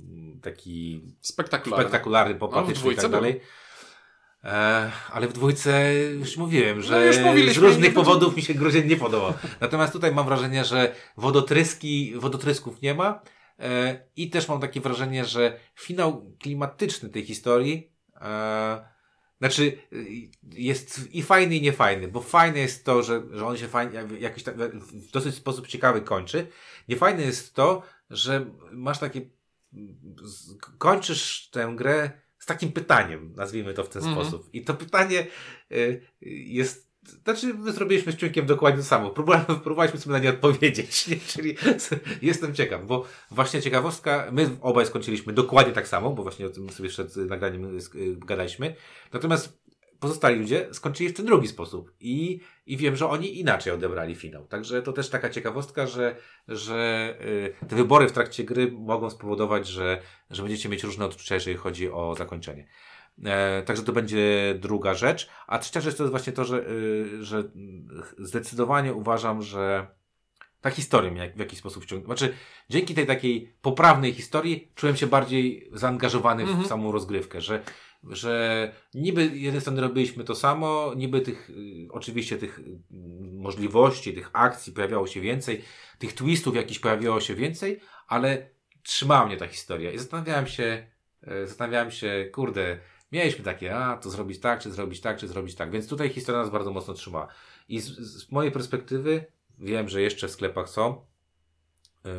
[0.44, 3.42] taki spektakularny, spektakularny popatryczny no, i tak dalej.
[4.44, 8.88] E, ale w dwójce już mówiłem, że no już z różnych powodów mi się grudzień
[8.88, 9.34] nie podoba.
[9.62, 13.22] Natomiast tutaj mam wrażenie, że wodotryski, wodotrysków nie ma.
[13.60, 17.92] E, I też mam takie wrażenie, że finał klimatyczny tej historii
[18.22, 18.94] e,
[19.44, 19.78] znaczy,
[20.54, 24.44] jest i fajny, i niefajny, bo fajne jest to, że, że on się fajnie, jakiś
[24.44, 26.48] tak, w dosyć sposób ciekawy kończy.
[26.88, 29.22] Niefajne jest to, że masz takie,
[30.78, 34.22] kończysz tę grę z takim pytaniem, nazwijmy to w ten mm -hmm.
[34.22, 34.50] sposób.
[34.54, 35.28] I to pytanie
[35.72, 36.94] y, jest
[37.24, 39.10] znaczy, my zrobiliśmy z Ciunkiem dokładnie to samo.
[39.64, 41.16] Próbowaliśmy sobie na nie odpowiedzieć, nie?
[41.28, 41.56] czyli
[42.22, 46.70] jestem ciekaw, bo właśnie ciekawostka, my obaj skończyliśmy dokładnie tak samo, bo właśnie o tym
[46.70, 48.76] sobie przed nagraniem y, gadaliśmy.
[49.14, 49.63] Natomiast
[50.04, 54.48] pozostali ludzie skończyli w ten drugi sposób i, i wiem, że oni inaczej odebrali finał.
[54.48, 56.16] Także to też taka ciekawostka, że,
[56.48, 57.16] że
[57.62, 61.58] y, te wybory w trakcie gry mogą spowodować, że, że będziecie mieć różne odczucia, jeżeli
[61.58, 62.68] chodzi o zakończenie.
[63.26, 65.30] E, także to będzie druga rzecz.
[65.48, 67.44] A trzecia rzecz to jest właśnie to, że, y, że
[68.18, 69.88] zdecydowanie uważam, że
[70.62, 72.16] ta historia mnie w jakiś sposób wciągnęła.
[72.16, 72.34] Znaczy,
[72.70, 76.68] dzięki tej takiej poprawnej historii czułem się bardziej zaangażowany w mm -hmm.
[76.68, 77.64] samą rozgrywkę, że,
[78.10, 82.80] że niby z strony robiliśmy to samo, niby tych, y, oczywiście tych y,
[83.34, 85.62] możliwości, tych akcji pojawiało się więcej,
[86.00, 88.50] tych twistów jakichś pojawiało się więcej, ale
[88.84, 90.88] trzymała mnie ta historia i zastanawiałem się,
[91.46, 92.80] zastanawiałem się, kurde,
[93.14, 95.72] Mieliśmy takie, a to zrobić tak, czy zrobić tak, czy zrobić tak.
[95.72, 97.28] Więc tutaj historia nas bardzo mocno trzyma.
[97.70, 99.26] I z, z mojej perspektywy,
[99.60, 101.06] wiem, że jeszcze w sklepach są.
[102.06, 102.12] Yy,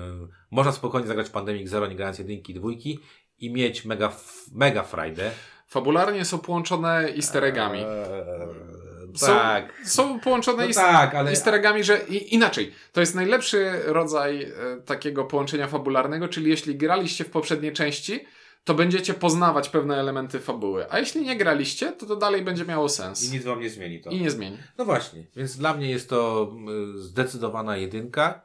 [0.50, 2.98] można spokojnie zagrać Pandemic Zero, nie grając jedynki i dwójki
[3.38, 4.16] i mieć mega,
[4.52, 5.30] mega frajdę.
[5.74, 7.78] Fabularnie są połączone easter eggami.
[7.78, 9.80] Eee, są, tak.
[9.84, 11.30] Są połączone no tak, ale...
[11.30, 12.72] easter eggami, że i, inaczej.
[12.92, 14.50] To jest najlepszy rodzaj e,
[14.84, 18.24] takiego połączenia fabularnego, czyli jeśli graliście w poprzedniej części,
[18.64, 20.86] to będziecie poznawać pewne elementy fabuły.
[20.90, 23.24] A jeśli nie graliście, to to dalej będzie miało sens.
[23.24, 24.10] I nic wam nie zmieni to.
[24.10, 24.58] I nie zmieni.
[24.78, 26.52] No właśnie, więc dla mnie jest to
[26.96, 28.42] zdecydowana jedynka,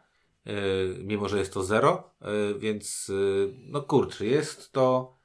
[0.48, 0.52] y,
[1.04, 2.12] mimo że jest to zero,
[2.56, 3.12] y, więc
[3.58, 5.19] no kurczę, jest to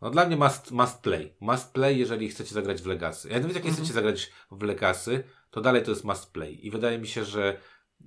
[0.00, 1.34] no dla mnie must, must play.
[1.40, 3.28] Must play, jeżeli chcecie zagrać w Legacy.
[3.28, 3.84] Jak nawet jak nie mhm.
[3.84, 6.66] chcecie zagrać w Legacy, to dalej to jest must play.
[6.66, 7.56] I wydaje mi się, że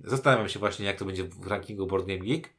[0.04, 2.54] zastanawiam się właśnie, jak to będzie w rankingu Board Game Geek,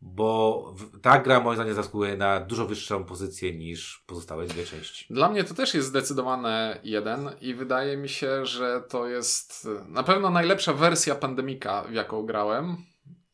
[0.00, 5.06] bo ta gra moim zdaniem zasługuje na dużo wyższą pozycję niż pozostałe dwie części.
[5.10, 10.02] Dla mnie to też jest zdecydowane jeden i wydaje mi się, że to jest na
[10.02, 12.76] pewno najlepsza wersja Pandemika, w jaką grałem.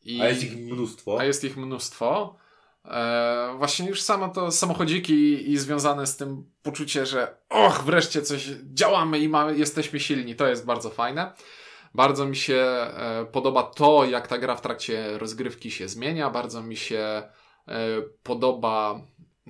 [0.03, 1.19] I, a jest ich mnóstwo.
[1.19, 2.35] A jest ich mnóstwo.
[2.85, 8.21] E, właśnie już samo to samochodziki i, i związane z tym poczucie, że och, wreszcie
[8.21, 11.33] coś działamy i mamy, jesteśmy silni, to jest bardzo fajne.
[11.93, 16.29] Bardzo mi się e, podoba to, jak ta gra w trakcie rozgrywki się zmienia.
[16.29, 17.23] Bardzo mi się
[17.67, 19.01] e, podoba,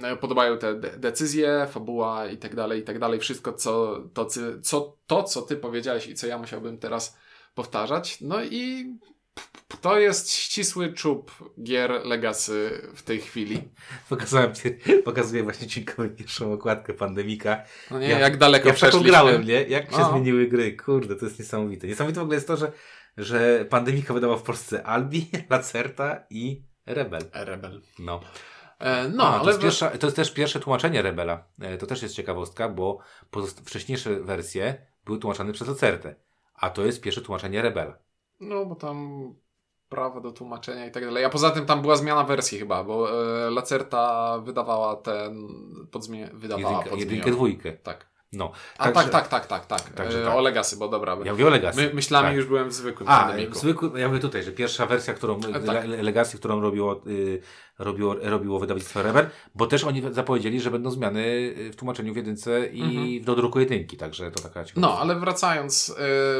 [0.04, 3.20] e, podobają te decyzje, fabuła i tak dalej, i tak dalej.
[3.20, 4.28] Wszystko, co to,
[4.62, 7.18] co, to, co ty powiedziałeś i co ja musiałbym teraz
[7.56, 8.22] powtarzać.
[8.22, 8.94] No i
[9.82, 11.32] to jest ścisły czub
[11.64, 13.62] gier Legacy w tej chwili.
[14.10, 14.70] Pokazałem ci,
[15.06, 15.86] pokazuję właśnie ci
[16.18, 17.64] pierwszą okładkę Pandemika.
[17.92, 19.10] No nie, jak, jak daleko ja przeszliśmy.
[19.10, 19.64] grałem, nie?
[19.64, 20.12] Jak się no.
[20.12, 20.78] zmieniły gry.
[20.78, 21.88] Kurde, to jest niesamowite.
[21.88, 22.72] Niesamowite w ogóle jest to, że,
[23.18, 27.22] że Pandemika wydała w Polsce Albi, Lacerta i Rebel.
[27.34, 27.82] Rebel.
[28.00, 28.22] No.
[28.80, 31.44] E, no, A, ale to jest, pierwsza, to jest też pierwsze tłumaczenie Rebela.
[31.62, 33.00] E, to też jest ciekawostka, bo
[33.66, 36.16] wcześniejsze wersje były tłumaczone przez Lacertę.
[36.56, 38.09] A to jest pierwsze tłumaczenie Rebela.
[38.40, 39.10] No, bo tam
[39.90, 41.26] prawa do tłumaczenia i tak dalej.
[41.26, 45.48] A poza tym tam była zmiana wersji chyba, bo e, Lacerta wydawała ten
[45.92, 46.30] podzmie...
[46.34, 47.74] wydawała jedynkę, jedynkę, dwójkę.
[47.74, 48.10] Tak.
[48.34, 48.52] No.
[48.78, 49.94] A Także- tak, tak, tak, tak, tak.
[49.94, 50.36] Także E, tak.
[50.36, 51.18] O Legacy, bo dobra.
[51.24, 51.82] Ja mówię o Legacy.
[51.82, 52.36] My, myślami Tak.
[52.36, 53.60] już byłem w zwykłym A, pandemiku.
[53.60, 55.66] zwykły, ja mówię tutaj, że pierwsza wersja, którą, tak.
[55.66, 57.42] le, Legacy, którą robiło, y,
[57.80, 61.26] robiło, robiło wydawnictwo Rebel, bo też oni zapowiedzieli, że będą zmiany
[61.58, 64.88] y, w tłumaczeniu w jedynce i w dodruku jedynki, także to taka ciekawa.
[64.88, 64.98] Mhm.
[64.98, 65.90] No, ale wracając,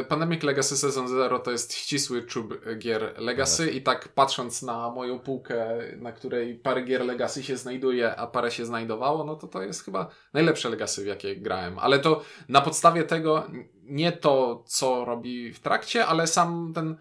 [0.00, 4.90] y, Pandemic Legacy Season Zero to jest ścisły czub gier Legacy i tak patrząc na
[4.90, 9.46] moją półkę, na której parę gier Legacy się znajduje, a parę się znajdowało, no to
[9.46, 11.78] to jest chyba najlepsze Legacy, w jakie grałem.
[11.78, 13.46] Ale to na podstawie tego,
[13.82, 16.96] nie to, co robi w trakcie, ale sam ten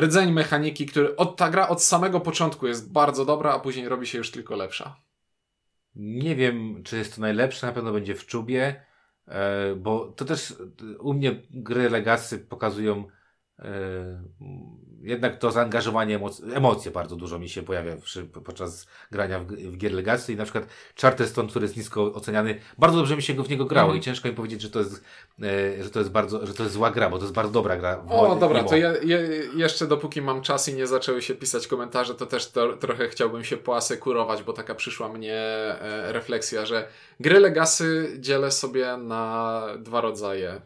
[0.00, 4.06] rdzeń mechaniki, który od, ta gra od samego początku jest bardzo dobra, a później robi
[4.06, 5.00] się już tylko lepsza.
[5.94, 8.84] Nie wiem, czy jest to najlepsze, na pewno będzie w czubie,
[9.26, 10.54] e, bo to też
[11.00, 13.04] u mnie gry Legacy pokazują
[13.58, 13.64] e,
[15.02, 19.76] jednak to zaangażowanie, emoc- emocje bardzo dużo mi się pojawia przy, podczas grania w, w
[19.76, 20.66] gier Legacy i na przykład
[21.00, 24.00] Charterstone, który jest nisko oceniany, bardzo dobrze mi się go w niego grało Mhm.
[24.00, 25.04] i ciężko mi powiedzieć, że to jest,
[25.42, 27.76] e, że to jest bardzo, że to jest zła gra, bo to jest bardzo dobra
[27.76, 28.04] gra.
[28.08, 29.18] O, dobra, to ja, ja,
[29.56, 33.44] jeszcze dopóki mam czas i nie zaczęły się pisać komentarze, to też to, trochę chciałbym
[33.44, 36.88] się poasekurować, bo taka przyszła mnie e, refleksja, że
[37.20, 40.60] gry Legacy dzielę sobie na dwa rodzaje.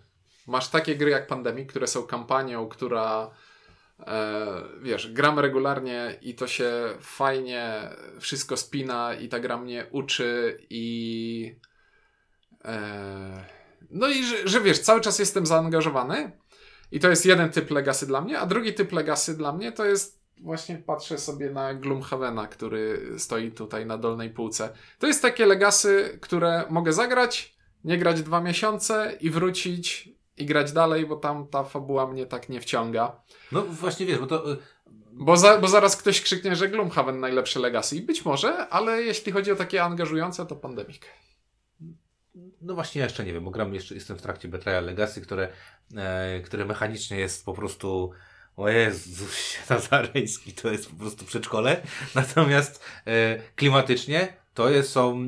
[0.47, 3.31] Masz takie gry jak Pandemic, które są kampanią, która
[4.83, 7.91] wiesz, gram regularnie i to się fajnie
[8.21, 11.57] wszystko spina i ta gra mnie uczy i
[12.65, 13.45] e,
[13.91, 16.33] no i że, że wiesz, cały czas jestem zaangażowany
[16.93, 19.85] i to jest jeden typ Legacy dla mnie, a drugi typ Legacy dla mnie to
[19.85, 24.73] jest właśnie patrzę sobie na Gloomhavena, który stoi tutaj na dolnej półce.
[24.99, 30.09] To jest takie Legacy, które mogę zagrać, nie grać dwa miesiące i wrócić
[30.43, 33.21] i grać dalej, bo tam ta fabuła mnie tak nie wciąga.
[33.53, 34.53] No właśnie wiesz, bo to...
[34.53, 34.57] e,
[35.13, 38.01] Bo, za, bo zaraz ktoś krzyknie, że Gloomhaven najlepsze Legacy.
[38.03, 41.01] Być może, ale jeśli chodzi o takie angażujące, to Pandemic.
[42.61, 45.49] No właśnie, ja jeszcze nie wiem, bo gram jeszcze, jestem w trakcie Betrayal Legacy, które,
[45.97, 48.11] e, które mechanicznie jest po prostu
[48.57, 49.37] o Jezus,
[49.71, 51.83] Nazareński to jest po prostu przedszkole.
[52.15, 55.27] Natomiast e, klimatycznie to jest, są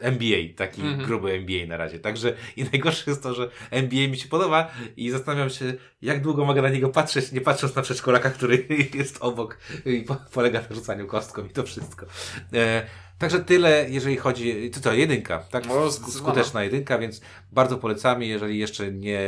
[0.00, 1.06] e, NBA, taki Mhm.
[1.06, 1.98] gruby NBA na razie.
[1.98, 6.44] Także i najgorsze jest to, że NBA mi się podoba i zastanawiam się, jak długo
[6.44, 10.74] mogę na niego patrzeć, nie patrząc na przedszkolaka, który jest obok i po, polega na
[10.76, 12.06] rzucaniu kostką i to wszystko.
[12.52, 12.86] E,
[13.18, 15.66] Także tyle, jeżeli chodzi, to co, jedynka, tak?
[15.66, 15.90] No.
[15.92, 17.20] Skuteczna jedynka, więc
[17.52, 19.20] bardzo polecamy, jeżeli jeszcze nie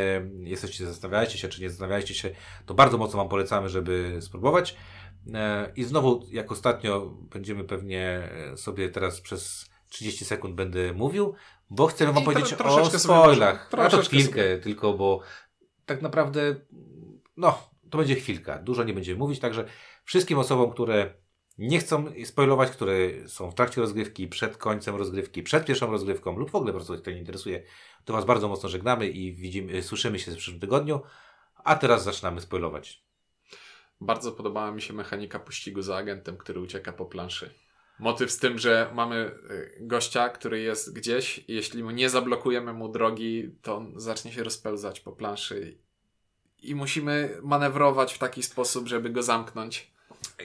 [0.43, 2.31] jesteście, zastanawiacie się, czy nie zastanawiacie się,
[2.67, 4.77] to bardzo mocno Wam polecamy, żeby spróbować.
[5.35, 11.35] E, I znowu, jak ostatnio, będziemy pewnie e, sobie teraz przez 30 sekund będę mówił,
[11.71, 13.71] bo chcę Wam powiedzieć o sobie spoilach.
[13.79, 14.59] A to chwilkę sobie.
[14.59, 15.21] tylko, bo
[15.87, 16.57] tak naprawdę,
[17.37, 18.59] no, to będzie chwilka.
[18.59, 19.65] Dużo nie będziemy mówić, także
[20.05, 21.15] wszystkim osobom, które
[21.59, 22.95] nie chcą spoilować, które
[23.29, 26.95] są w trakcie rozgrywki, przed końcem rozgrywki, przed pierwszą rozgrywką lub w ogóle po prostu
[26.95, 27.63] ich to nie interesuje,
[28.05, 31.01] to Was bardzo mocno żegnamy i widzimy, słyszymy się w przyszłym tygodniu.
[31.65, 33.08] A teraz zaczynamy spoilować.
[34.01, 37.55] Bardzo podobała mi się mechanika pościgu za agentem, który ucieka po planszy.
[37.99, 42.73] Motyw z tym, że mamy y, gościa, który jest gdzieś i jeśli mu nie zablokujemy
[42.73, 45.79] mu drogi, to on zacznie się rozpełzać po planszy
[46.63, 49.93] i musimy manewrować w taki sposób, żeby go zamknąć.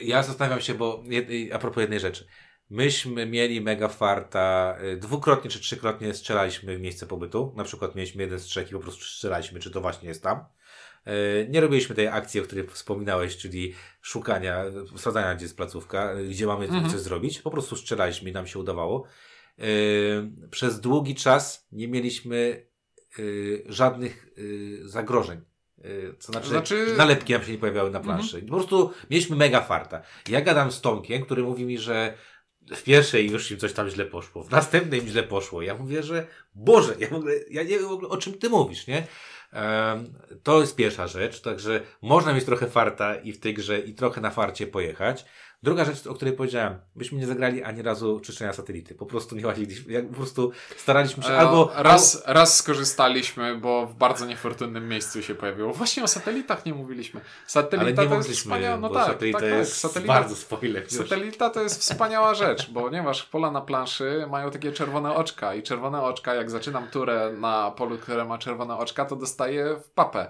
[0.00, 2.26] Ja zastanawiam się, bo jed- a propos jednej rzeczy.
[2.70, 7.52] Myśmy mieli mega farta, y, dwukrotnie czy trzykrotnie strzelaliśmy w miejsce pobytu.
[7.56, 10.44] Na przykład mieliśmy jeden strzech i po prostu strzelaliśmy, czy to właśnie jest tam.
[11.08, 14.64] Y, Nie robiliśmy tej akcji, o której wspominałeś, czyli szukania,
[14.96, 16.90] sprawdzania, gdzie jest placówka, gdzie mamy Mhm.
[16.90, 17.38] coś zrobić.
[17.38, 19.04] Po prostu strzelaliśmy i nam się udawało.
[19.58, 22.66] Y, Przez długi czas nie mieliśmy
[23.18, 24.26] y, żadnych
[24.84, 25.40] zagrożeń.
[26.18, 28.42] Co znaczy, Znaczy- nalepki nam się nie pojawiały na planszy.
[28.42, 30.02] Po prostu mieliśmy mega farta.
[30.28, 32.14] Ja gadam z Tomkiem, który mówi mi, że
[32.76, 35.62] w pierwszej już im coś tam źle poszło, w następnej im źle poszło.
[35.62, 38.48] Ja mówię, że Boże, ja, w ogóle, ja nie wiem w ogóle o czym ty
[38.48, 39.06] mówisz, nie?
[40.42, 44.20] To jest pierwsza rzecz, także można mieć trochę farta i w tej grze i trochę
[44.20, 45.24] na farcie pojechać.
[45.64, 48.94] Druga rzecz, o której powiedziałem, byśmy nie zagrali ani razu czyszczenia satelity.
[48.94, 51.72] Po prostu nie łaziliśmy, po prostu staraliśmy się E, albo...
[51.76, 55.72] raz, raz skorzystaliśmy, bo w bardzo niefortunnym miejscu się pojawiło.
[55.72, 57.20] Właśnie o satelitach nie mówiliśmy.
[57.46, 59.58] Satelita nie to jest wspaniała, no bo tak, satelita tak, tak.
[59.58, 60.82] jest Satelita, bardzo spoiler.
[60.82, 60.92] już.
[60.92, 66.02] Satelita to jest wspaniała rzecz, ponieważ pola na planszy mają takie czerwone oczka i czerwone
[66.02, 70.26] oczka, jak zaczynam turę na polu, które ma czerwone oczka, to dostaję w papę.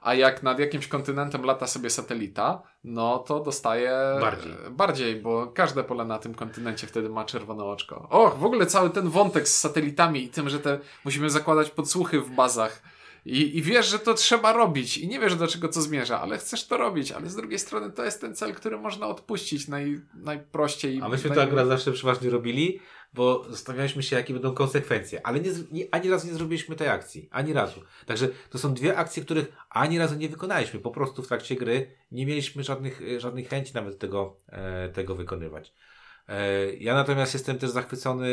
[0.00, 4.52] A jak nad jakimś kontynentem lata sobie satelita, no to dostaje Bardziej.
[4.70, 8.06] bardziej, bo każde pole na tym kontynencie wtedy ma czerwone oczko.
[8.10, 12.20] Och, w ogóle cały ten wątek z satelitami i tym, że te musimy zakładać podsłuchy
[12.20, 12.82] w bazach
[13.24, 16.38] I, I wiesz, że to trzeba robić i nie wiesz do czego to zmierza, ale
[16.38, 20.00] chcesz to robić, ale z drugiej strony to jest ten cel, który można odpuścić naj,
[20.14, 21.00] najprościej.
[21.02, 21.36] A myśmy naj...
[21.36, 22.80] to akurat zawsze przeważnie robili,
[23.14, 27.28] bo zastanawialiśmy się, jakie będą konsekwencje, ale nie, nie, ani razu nie zrobiliśmy tej akcji.
[27.30, 27.80] Ani razu.
[28.06, 30.80] Także to są dwie akcje, których ani razu nie wykonaliśmy.
[30.80, 35.72] Po prostu w trakcie gry nie mieliśmy żadnych, żadnych chęci nawet tego, e, tego wykonywać.
[36.30, 38.28] E, ja natomiast jestem też zachwycony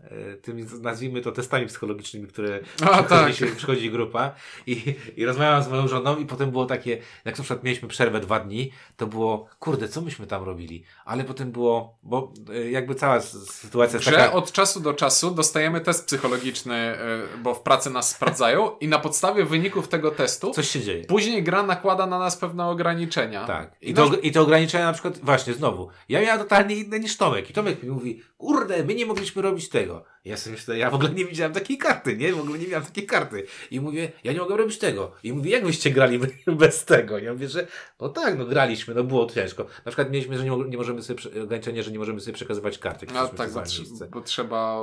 [0.00, 3.34] e, e, tymi, nazwijmy to, testami psychologicznymi, które A, przychodzi, tak.
[3.34, 4.34] się, przychodzi grupa
[4.66, 6.90] i, i rozmawiałam z moją żoną i potem było takie,
[7.24, 10.84] jak na przykład mieliśmy przerwę dwa dni, to było, kurde, co myśmy tam robili?
[11.04, 12.32] Ale potem było, bo
[12.70, 14.32] jakby cała sytuacja jest Że taka...
[14.32, 16.96] od czasu do czasu dostajemy test psychologiczny,
[17.42, 21.04] bo w pracy nas sprawdzają i na podstawie wyników tego testu Coś się dzieje.
[21.04, 23.46] później gra nakłada na nas pewne ograniczenia.
[23.46, 23.76] Tak.
[23.82, 24.18] I I to, nasz...
[24.22, 27.50] I to ograniczenia na przykład, właśnie znowu, ja miałem totalnie inne niż Tomek.
[27.50, 30.04] I Tomek mi mówi, kurde, my nie mogliśmy robić tego.
[30.24, 32.32] Ja sobie myślę, ja w ogóle nie widziałem takiej karty, nie?
[32.32, 33.46] W ogóle nie miałem takiej karty.
[33.70, 35.12] I mówię, ja nie mogę robić tego.
[35.22, 37.18] I mówi, jak wyście grali bez tego?
[37.18, 37.66] Ja mówię, że
[38.00, 39.62] no tak, no graliśmy, no było ciężko.
[39.62, 43.06] Na przykład mieliśmy, że nie, nie możemy sobie, ograniczenie, że nie możemy sobie przekazywać karty.
[43.14, 43.62] No tak, bo,
[44.10, 44.80] bo trzeba...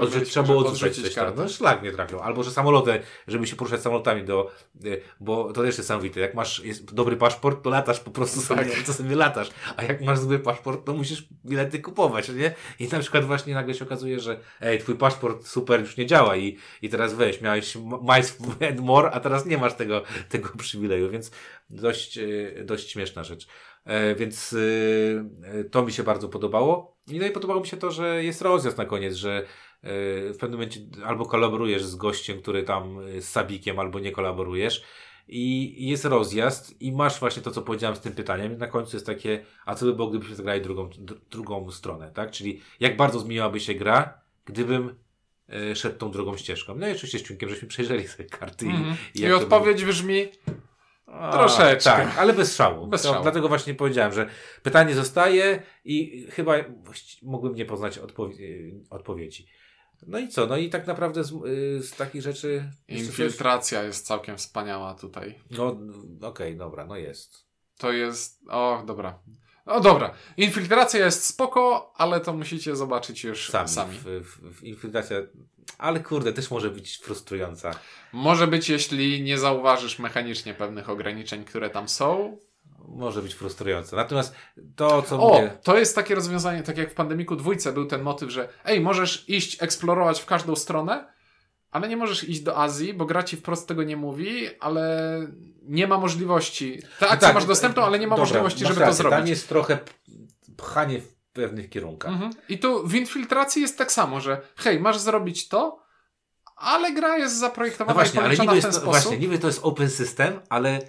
[0.00, 1.24] Odrzuć, mieć- trzeba było odrzucić coś tam.
[1.24, 1.42] kartę.
[1.42, 2.20] No szlak nie trafił.
[2.20, 4.50] Albo, że samoloty, żeby się poruszać samolotami do,
[4.84, 6.20] y, bo to też jest samowite.
[6.20, 6.62] Jak masz
[6.92, 8.82] dobry paszport, to latasz po prostu sobie, Tak.
[8.86, 9.50] to sobie latasz.
[9.76, 12.54] A jak masz zły paszport, to musisz bilety kupować, nie?
[12.78, 16.36] I na przykład właśnie nagle się okazuje, że ej, twój paszport super już nie działa
[16.36, 21.10] i, i teraz weź, miałeś mice and more, a teraz nie masz tego, tego przywileju,
[21.10, 21.30] więc
[21.70, 23.48] dość, y, dość śmieszna rzecz.
[23.84, 26.96] E, więc y, to mi się bardzo podobało.
[27.08, 29.46] I no i podobało mi się to, że jest rozjazd na koniec, że
[29.82, 34.84] w pewnym momencie albo kolaborujesz z gościem, który tam z Sabikiem, albo nie kolaborujesz.
[35.28, 38.58] I jest rozjazd i masz właśnie to, co powiedziałem z tym pytaniem.
[38.58, 42.30] Na końcu jest takie, a co by było, gdybyśmy zagrali drugą, dr- drugą stronę, tak?
[42.30, 44.94] Czyli jak bardzo zmieniłaby się gra, gdybym
[45.72, 46.74] y, szedł tą drugą ścieżką.
[46.74, 48.70] No i oczywiście z Ciunkiem, żeśmy przejrzeli sobie karty i,
[49.18, 50.28] I, jak to odpowiedź brzmi,
[51.06, 51.90] a, Troszeczkę.
[51.90, 52.86] Tak, ale bez szału.
[52.86, 53.22] Bez To szału.
[53.22, 54.28] Dlatego właśnie powiedziałem, że
[54.62, 56.54] pytanie zostaje i chyba
[57.22, 59.46] mógłbym nie poznać odpowie- odpowiedzi.
[60.06, 60.46] No i co?
[60.46, 62.70] No i tak naprawdę z, y, z takich rzeczy...
[62.88, 62.98] coś?
[62.98, 65.38] infiltracja jest całkiem wspaniała tutaj.
[65.50, 65.76] No
[66.22, 67.46] okej, dobra, no jest.
[67.78, 68.40] To jest.
[68.48, 69.18] O, dobra.
[69.68, 70.10] O, dobra.
[70.36, 73.68] Infiltracja jest spoko, ale to musicie zobaczyć już Sami.
[73.68, 73.98] sami.
[73.98, 75.16] W, w, w infiltracja...
[75.78, 77.70] Ale kurde, też może być frustrująca.
[78.12, 82.38] Może być, jeśli nie zauważysz mechanicznie pewnych ograniczeń, które tam są.
[82.88, 83.96] Może być frustrująca.
[83.96, 84.34] Natomiast
[84.76, 85.58] to, co O, mówię...
[85.62, 89.28] to jest takie rozwiązanie, tak jak w Pandemiku dwójce był ten motyw, że ej, możesz
[89.28, 91.12] iść eksplorować w każdą stronę,
[91.70, 95.20] ale nie możesz iść do Azji, bo gra ci wprost tego nie mówi, ale
[95.62, 96.82] nie ma możliwości.
[96.98, 99.30] Tę akcję tak, masz dostępną, ale nie ma dobra, możliwości, żeby rację, to Tam zrobić.
[99.30, 99.78] jest trochę
[100.56, 102.12] pchanie w pewnych kierunkach.
[102.12, 102.32] Mhm.
[102.48, 105.82] I tu w infiltracji jest tak samo, że hej, masz zrobić to,
[106.56, 108.84] ale gra jest No zaprojektowana właśnie, i ale niby w ten jest, sposób.
[108.84, 110.80] właśnie, niby to jest open system, ale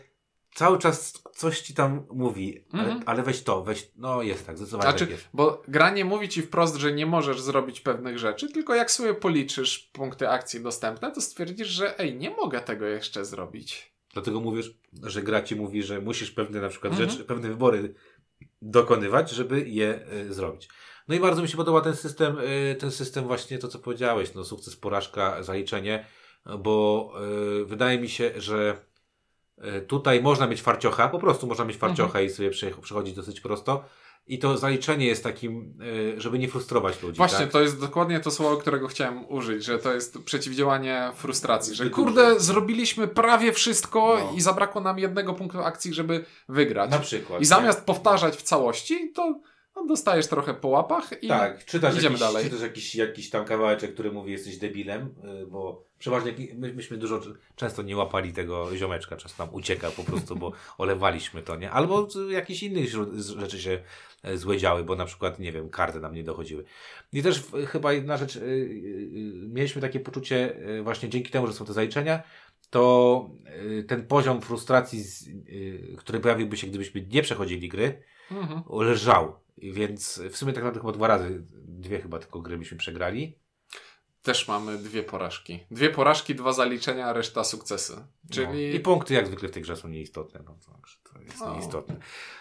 [0.56, 3.04] cały czas coś ci tam mówi, ale, Mhm.
[3.06, 5.28] ale weź to, weź, no jest tak, zdecydowanie Znaczy, tak jest.
[5.34, 9.14] bo gra nie mówi ci wprost, że nie możesz zrobić pewnych rzeczy, tylko jak sobie
[9.14, 13.94] policzysz punkty akcji dostępne, to stwierdzisz, że ej, nie mogę tego jeszcze zrobić.
[14.14, 14.72] Dlatego mówisz,
[15.04, 17.10] że gra ci mówi, że musisz pewne na przykład Mhm.
[17.10, 17.94] rzeczy, pewne wybory
[18.62, 20.70] dokonywać, żeby je y, zrobić.
[21.08, 24.34] No i bardzo mi się podoba ten system, y, ten system właśnie to, co powiedziałeś,
[24.34, 26.06] no sukces, porażka, zaliczenie,
[26.60, 27.14] bo
[27.62, 28.78] y, wydaje mi się, że
[29.88, 33.84] tutaj można mieć farciocha, po prostu można mieć farciocha i sobie przechodzi przechodzić dosyć prosto.
[34.28, 37.18] I to zaliczenie jest takim, y, żeby nie frustrować ludzi.
[37.18, 37.52] Właśnie, tak?
[37.52, 42.40] to jest dokładnie to słowo, którego chciałem użyć, że to jest przeciwdziałanie frustracji, że kurde,
[42.40, 44.38] zrobiliśmy prawie wszystko No.
[44.38, 46.92] i zabrakło nam jednego punktu akcji, żeby wygrać.
[46.92, 47.42] Na przykład.
[47.42, 49.40] I zamiast powtarzać w całości, to
[49.76, 52.44] no, dostajesz trochę po łapach i Tak, czytasz, idziemy jakiś, dalej.
[52.46, 57.22] czytasz jakiś, jakiś tam kawałeczek, który mówi jesteś debilem, y, bo przeważnie my, myśmy dużo,
[57.56, 61.72] często nie łapali tego ziomeczka, czas nam ucieka po prostu, bo olewaliśmy to, nie?
[61.72, 63.80] Albo z jakichś innych źró- z- rzeczy się
[64.24, 66.64] e, złe działy, bo na przykład, nie wiem, karty nam nie dochodziły.
[67.14, 71.66] I też chyba jedna rzecz, y, y, mieliśmy takie poczucie właśnie dzięki temu, że są
[71.66, 72.24] te zaliczenia,
[72.70, 73.30] to
[73.88, 75.04] ten poziom frustracji,
[75.98, 78.02] który pojawiłby się, gdybyśmy nie przechodzili gry,
[78.32, 78.62] Mhm.
[78.70, 79.36] leżał.
[79.62, 83.40] Więc w sumie tak naprawdę chyba dwa razy, dwie chyba tylko gry byśmy przegrali.
[84.22, 85.60] Też mamy dwie porażki.
[85.72, 87.94] Dwie porażki, dwa zaliczenia, a reszta sukcesy.
[88.32, 88.78] Czyli No.
[88.78, 90.44] I punkty jak zwykle w tej grze są nieistotne.
[90.46, 90.72] No, to,
[91.14, 91.54] to jest O.
[91.54, 91.96] nieistotne.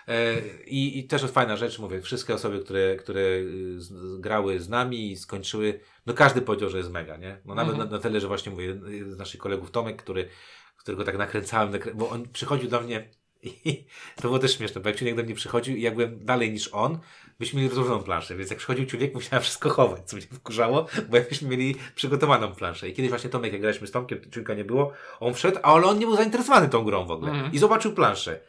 [0.09, 4.61] E, i, I też jest fajna rzecz, mówię, wszystkie osoby, które, które y, z, grały
[4.61, 7.41] z nami i skończyły, no każdy powiedział, że jest mega, nie?
[7.45, 7.91] No nawet Mhm.
[7.91, 10.29] na, na tyle, że właśnie mówię, y, z naszych kolegów Tomek, który,
[10.77, 11.95] którego tak nakręcałem, nakrę...
[11.95, 13.11] bo on przychodził do mnie
[13.43, 13.84] I
[14.16, 16.68] to było też śmieszne, bo jak Ciuniek do mnie przychodził i jak byłem dalej niż
[16.72, 16.99] on,
[17.39, 21.16] byśmy mieli rozłożoną planszę, więc jak przychodził Ciuniek, musiałem wszystko chować, co mnie wkurzało, bo
[21.16, 22.89] jakbyśmy mieli przygotowaną planszę.
[22.89, 25.99] I kiedyś właśnie Tomek, jak graliśmy z Tomkiem, Ciunka nie było, on wszedł, ale on
[25.99, 27.32] nie był zainteresowany tą grą w ogóle.
[27.32, 27.53] Mhm.
[27.53, 28.41] I zobaczył planszę.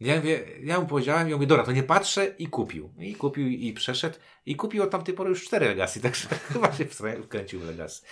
[0.00, 2.92] Ja, mówię, ja mu powiedziałem i on mówi, dobra, to nie patrzę i kupił.
[2.98, 6.84] I kupił i przeszedł i kupił od tamtej pory już cztery Legacy, także chyba się
[7.24, 8.02] wkręcił w Legacy.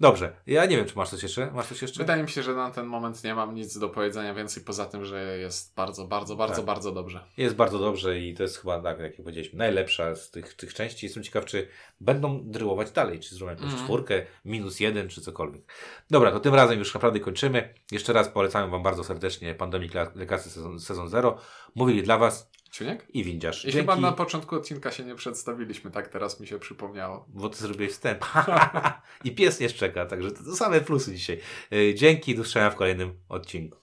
[0.00, 1.50] Dobrze, ja nie wiem, czy masz coś jeszcze?
[1.50, 1.98] Masz coś jeszcze?
[1.98, 5.04] Wydaje mi się, że na ten moment nie mam nic do powiedzenia więcej poza tym,
[5.04, 6.64] że jest bardzo, bardzo, bardzo, Tak.
[6.64, 7.24] bardzo dobrze.
[7.36, 11.06] Jest bardzo dobrze i to jest chyba, tak jak powiedzieliśmy, najlepsza z tych, tych części.
[11.06, 11.68] Jestem ciekaw, czy
[12.00, 13.84] będą dryłować dalej, czy zrobią jakąś Mhm.
[13.84, 15.62] czwórkę, minus jeden, czy cokolwiek.
[16.10, 17.74] Dobra, to tym razem już naprawdę kończymy.
[17.92, 21.38] Jeszcze raz polecamy Wam bardzo serdecznie Pandemic Le- Legacy sezon, sezon 0.
[21.74, 23.06] Mówili dla Was Ciuniek?
[23.08, 23.64] i Windziarz.
[23.64, 27.26] I chyba na początku odcinka się nie przedstawiliśmy, tak teraz mi się przypomniało.
[27.28, 28.24] Bo Ty zrobiłeś wstęp.
[29.24, 31.40] I pies nie szczeka, także to, to same plusy dzisiaj.
[31.70, 33.78] Yy, Dzięki, do w kolejnym odcinku.